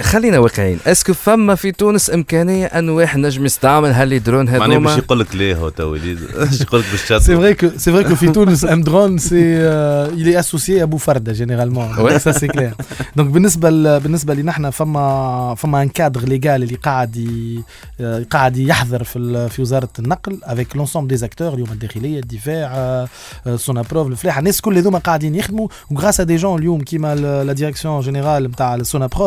خلينا 0.00 0.38
واقعيين. 0.38 0.78
est-ce 0.86 1.05
que 1.05 1.14
فما 1.14 1.54
في 1.54 1.72
تونس 1.72 2.10
إمكانية 2.10 2.66
أن 2.66 2.88
واحد 2.88 3.18
نجم 3.18 3.44
يستعمل 3.44 3.90
ها 3.90 3.97
les 3.97 4.18
drones 4.18 4.44
معناها 4.44 4.58
باش 4.58 4.70
هذوما 4.72 4.94
يقول 4.94 5.20
لك 5.20 5.34
ليه 5.36 5.54
هو 5.56 5.68
تو 5.68 5.84
وليد 5.84 6.18
باش 6.34 6.60
يقول 6.60 6.80
لك 6.80 6.86
باش 6.90 7.02
تشد 7.08 7.20
C'est 7.20 7.36
vrai 7.40 7.54
que 7.62 7.66
c'est 7.80 7.90
vrai 7.92 8.10
que 8.10 8.14
في 8.14 8.28
تونس 8.32 8.64
un 8.66 8.68
drone 8.80 9.18
c'est 9.18 9.32
euh, 9.32 10.08
il 10.20 10.28
est 10.28 10.36
associé 10.36 10.82
à 10.82 10.86
بوفردة 10.86 11.32
généralement. 11.32 11.86
Ouais. 12.04 12.18
ça 12.18 12.32
c'est 12.32 12.48
clair. 12.48 12.72
Donc 13.18 13.26
بالنسبة 13.30 13.70
ل- 13.70 14.00
بالنسبة 14.00 14.34
لي 14.34 14.42
نحن 14.42 14.70
فما 14.70 15.54
فما 15.58 15.82
un 15.82 15.88
cadre 15.88 16.20
légal 16.20 16.62
اللي 16.62 16.74
قاعد 16.76 17.16
ي- 17.16 17.62
آه، 18.00 18.26
قاعد 18.30 18.56
يحضر 18.56 19.04
في 19.04 19.18
ال- 19.18 19.50
في 19.50 19.62
وزارة 19.62 19.88
النقل 19.98 20.38
avec 20.46 20.76
l'ensemble 20.78 21.14
des 21.16 21.22
acteurs 21.22 21.40
اليوم 21.54 21.68
الداخلية 21.72 22.20
الدفاع 22.20 22.70
آه، 22.74 23.08
آه، 23.46 23.56
سونابروف 23.56 24.06
الفلاحة. 24.06 24.38
الناس 24.38 24.60
كل 24.60 24.78
هذوما 24.78 24.98
قاعدين 24.98 25.34
يخدموا. 25.34 25.68
و 25.90 25.95
grâce 25.95 26.20
des 26.20 26.36
jeunes 26.36 26.58
اليوم 26.58 26.80
كيما 26.80 27.14
la 27.14 27.52
direction 27.52 28.00
générale 28.00 28.42
نتاع 28.44 28.74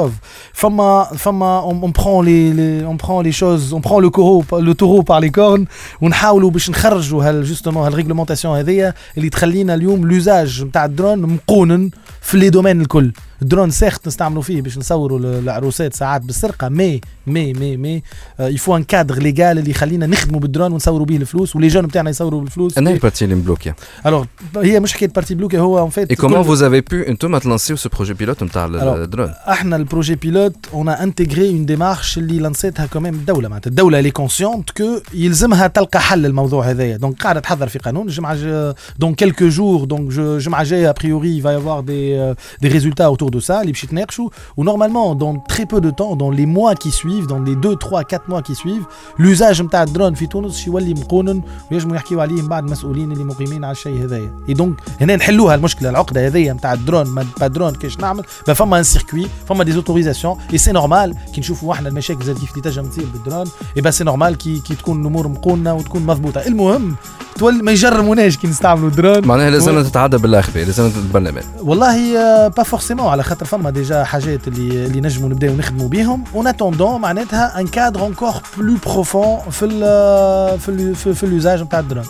السونابروف 0.03 0.13
فما 0.53 1.03
فما 1.17 1.61
on, 1.61 1.85
on 1.85 1.91
prend 1.91 2.21
les, 2.21 2.53
les 2.53 2.85
on 2.85 2.97
prend 2.97 3.21
les 3.21 3.31
choses 3.31 3.73
on 3.73 3.81
prend 3.81 3.99
le 3.99 4.09
taureau 4.09 4.43
le 4.59 4.73
taureau 4.73 5.03
par 5.03 5.19
les 5.19 5.31
cornes 5.31 5.65
ونحاولوا 6.01 6.49
باش 6.49 6.69
نخرجوا 6.69 7.23
هال 7.23 7.43
justement 7.43 7.83
هال 7.83 7.93
réglementation 7.93 8.57
هذيا 8.57 8.93
اللي 9.17 9.29
تخلينا 9.29 9.73
اليوم 9.73 10.07
l'usage 10.07 10.63
نتاع 10.63 10.85
الدرون 10.85 11.19
مقونن 11.19 11.89
في 12.21 12.37
les 12.37 12.49
domaines 12.49 12.81
الكل 12.81 13.11
ال 13.41 13.46
drone 13.46 13.71
certes 13.71 14.07
نستعملوا 14.07 14.41
فيه 14.41 14.61
باش 14.61 14.77
نصوروا 14.77 15.19
ال- 15.19 15.25
العروسات 15.25 15.93
ساعات 15.93 16.21
بالسرقة. 16.21 16.69
mais 16.69 17.01
mais 17.27 17.53
mais 17.53 17.77
mais. 17.77 18.03
il 18.39 18.51
faut 18.51 18.75
un 18.77 18.83
cadre 18.83 19.17
légal 19.17 19.59
اللي 19.59 19.69
يخلينا 19.71 20.07
نخدموا 20.07 20.39
بالدرون 20.39 20.71
ونصوروا 20.71 21.05
به 21.05 21.15
الفلوس 21.15 21.55
و 21.55 21.58
les 21.58 21.67
jeunes 21.67 21.85
نتاعنا 21.85 22.09
يصوروا 22.09 22.41
بالفلوس. 22.41 22.77
أنا 22.77 22.91
ال 22.91 22.96
partie 22.96 23.25
اللي 23.25 23.35
مبلوكيه 23.35 23.75
alors 24.05 24.25
هي 24.57 24.79
مش 24.79 24.93
حكاية 24.93 25.09
partie 25.09 25.35
bloquée 25.35 25.59
هو 25.59 25.85
en 25.85 25.89
fait 25.89 26.09
et 26.09 26.15
comment 26.15 26.43
vous 26.43 26.63
افي 26.63 26.81
بو 26.81 26.95
أنتم 26.97 27.37
تلانسيو 27.37 27.75
ce 27.75 27.89
projet 27.89 28.13
pilote 28.13 28.43
نتاع 28.43 28.65
الدرون 28.65 29.33
إحنا 29.49 29.75
ال 29.75 29.81
projet 29.81 30.15
pilote 30.15 30.55
on 30.73 30.89
intégrait 30.89 31.49
une 31.49 31.65
démarche 31.65 32.17
اللي 32.17 32.39
لانسيتها 32.39 32.85
كمان 32.85 33.13
الدولة 33.13 33.49
معناتها. 33.49 33.69
الدولة 33.69 33.99
اللي 33.99 34.11
consciente 34.11 34.69
que 34.69 34.99
يلزمها 35.13 35.67
تلقى 35.67 36.01
حل 36.01 36.19
للموضوع 36.21 36.65
هذايا. 36.69 36.97
donc 36.97 37.21
قاعدة 37.23 37.39
تحضر 37.39 37.67
في 37.67 37.79
قانون. 37.79 38.07
الجمعة 38.07 38.75
donc 38.99 39.15
quelques 39.15 39.47
jours 39.49 39.83
donc 39.85 40.11
الجمعة 40.17 40.63
va 40.63 41.51
y 41.51 41.55
avoir 41.55 41.83
des 41.83 42.33
des 42.63 42.69
résultats 42.69 43.09
autour 43.23 43.39
de 43.39 43.45
ça 43.45 43.51
اللي 43.51 43.71
باش 43.71 43.83
يتناقشوا 43.83 44.29
و 44.57 44.62
normalement 44.62 45.17
dans 45.17 45.43
très 45.43 45.65
peu 45.65 45.77
de 45.77 45.89
temps 45.89 46.17
dans 46.17 46.35
les 46.35 46.45
mois 46.45 46.73
qui 46.73 46.91
suivent 46.91 47.25
dans 47.25 47.45
les 47.45 47.51
2 47.51 47.77
3 47.77 47.97
4 47.97 48.21
mois 48.29 48.39
qui 48.39 48.53
suivent 48.53 48.83
l'usage 49.19 49.61
نتاع 49.61 49.83
الدرون 49.83 50.13
في 50.13 50.27
تونس 50.27 50.57
شي 50.57 50.69
يولي 50.69 50.93
مقونن 50.93 51.41
ويجموا 51.71 51.95
يحكيوا 51.95 52.21
عليه 52.21 52.41
من 52.41 52.47
بعد 52.47 52.63
مسؤولين 52.63 53.11
اللي 53.11 53.23
مقيمين 53.23 53.63
على 53.63 53.71
الشيء 53.71 54.03
هذايا 54.03 54.31
et 54.49 54.53
donc 54.53 54.75
هنا 55.01 55.15
نحلوها 55.15 55.55
المشكلة 55.55 55.89
العقده 55.89 56.27
هذيا 56.27 56.53
نتاع 56.53 56.73
الدرون 56.73 57.07
ما 57.07 57.25
با 57.39 57.47
درون 57.47 57.75
كيش 57.75 57.99
نعمل 57.99 58.23
با 58.47 58.53
فما 58.53 58.77
un 58.77 58.83
circuit 58.83 59.27
فما 59.49 59.63
des 59.63 59.75
autorisations 59.75 60.37
et 60.53 60.57
c'est 60.57 60.71
normal 60.71 61.15
كي 61.33 61.41
نشوفوا 61.41 61.73
إحنا 61.73 61.89
المشاكل 61.89 62.23
زي 62.23 62.33
كيف 62.33 62.51
اللي 62.51 62.61
تنجم 62.61 62.85
تصير 62.85 63.05
بال 63.13 63.23
drone 63.23 63.47
et 63.77 63.81
bah 63.81 63.91
c'est 63.91 64.03
normal 64.03 64.37
كي 64.37 64.59
كي 64.59 64.75
تكون 64.75 65.01
الأمور 65.01 65.27
مقونه 65.27 65.73
وتكون 65.73 66.05
مضبوطه 66.05 66.47
المهم 66.47 66.95
تولي 67.37 67.61
ما 67.61 67.71
يجرموناش 67.71 68.37
كي 68.37 68.47
نستعملوا 68.47 68.89
الدرون 68.89 69.27
معناها 69.27 69.49
لازم 69.49 69.83
تتعدى 69.83 70.17
بالاخفاء 70.17 70.65
لازم 70.65 70.91
البرلمان 71.05 71.43
والله 71.61 72.47
pas 72.47 72.63
forcément 72.63 73.05
على 73.13 73.23
خاطر 73.23 73.45
فما 73.45 73.69
déjà 73.69 74.03
حاجات 74.03 74.47
اللي 74.47 74.85
اللي 74.85 75.01
نجموا 75.01 75.29
نبداو 75.29 75.55
نخدموا 75.55 75.89
بهم 75.89 76.23
en 76.35 76.47
attendant 76.47 77.01
معناتها 77.01 77.59
un 77.59 77.67
cadre 77.67 78.07
encore 78.07 78.33
plus 78.57 78.75
profond 78.85 79.39
في 79.51 79.65
ال 79.65 80.59
في 80.59 80.69
ال 80.69 80.95
في, 80.95 81.23
ال 81.23 81.30
usage 81.30 81.61
نتاع 81.61 81.79
ال 81.79 81.84
drone 81.84 82.05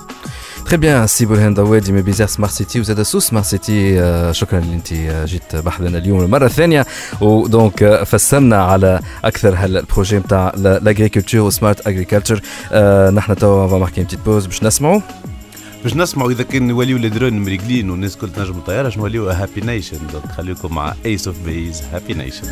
très 0.66 0.78
bien 0.78 1.08
c'est 1.08 1.26
برهان 1.26 1.54
دوادي 1.54 1.92
من 1.92 2.02
Bizerte 2.02 2.28
Smart 2.28 2.52
City 2.52 2.80
وزاد 2.80 3.02
سو 3.02 3.20
smart 3.20 3.46
city 3.46 4.34
شكرا 4.34 4.60
اللي 4.60 4.74
انت 4.76 4.94
جيت 5.30 5.56
بحثنا 5.56 5.98
اليوم 5.98 6.24
المره 6.24 6.46
الثانية 6.46 6.86
و 7.22 7.38
donc 7.38 8.04
فسرنا 8.04 8.64
على 8.64 9.00
أكثر 9.24 9.56
هال 9.56 9.71
projet 9.71 10.18
نتاع 10.18 10.52
l'agriculture 10.58 11.42
و 11.42 11.50
smart 11.50 11.88
agriculture 11.88 12.42
نحن 13.12 13.36
توا 13.36 13.68
فما 13.68 13.78
marquer 13.78 14.06
pause 14.26 14.46
باش 14.46 14.64
نسمعوا 14.64 15.02
باش 15.84 15.96
نسمعوا 15.96 16.32
إذا 16.32 16.44
كان 16.44 16.68
نوليو 16.68 16.98
الدرون 16.98 17.40
مريقلين 17.40 17.90
والناس 17.90 18.18
كل 18.18 18.30
تنجم 18.30 18.60
طياره 18.60 18.84
باش 18.84 18.98
نوليو 18.98 19.30
Happy 19.30 19.62
Nation 19.62 20.00
خليكم 20.38 20.76
مع 20.76 20.94
Ace 21.06 21.28
of 21.28 21.36
Base 21.46 21.82
Happy 21.82 22.14
Nation 22.14 22.48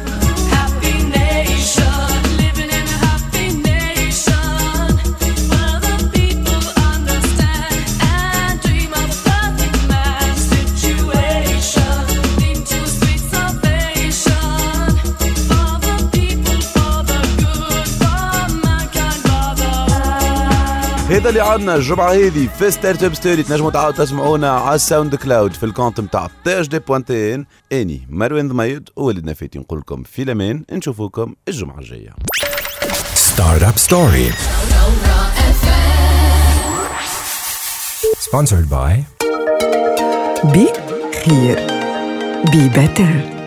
هذا 21.21 21.29
اللي 21.29 21.41
عندنا 21.41 21.75
الجمعة 21.75 22.11
هذه 22.11 22.47
في 22.59 22.71
ستارت 22.71 23.03
اب 23.03 23.13
ستوري 23.13 23.43
تنجموا 23.43 23.71
تعاودوا 23.71 24.05
تسمعونا 24.05 24.51
على 24.51 24.75
الساوند 24.75 25.15
كلاود 25.15 25.53
في 25.53 25.63
الكونت 25.63 25.99
نتاع 25.99 26.27
تاج 26.45 26.67
دي 26.67 26.79
بوانتين 26.79 27.45
أني 27.71 28.07
مروان 28.09 28.47
ضميد 28.47 28.89
وولدنا 28.95 29.33
فاتي 29.33 29.59
نقول 29.59 29.79
لكم 29.79 30.03
في 30.03 30.21
الأمان. 30.21 30.63
نشوفوكم 30.71 31.35
الجمعة 31.47 31.79
الجاية. 31.79 32.09
Startup 33.15 33.77
Story. 33.87 34.33
Sponsored 38.29 38.67
by 38.71 38.93
بي 40.45 40.67
خير 41.25 41.67
بي 42.51 42.69
بيتر 42.69 43.40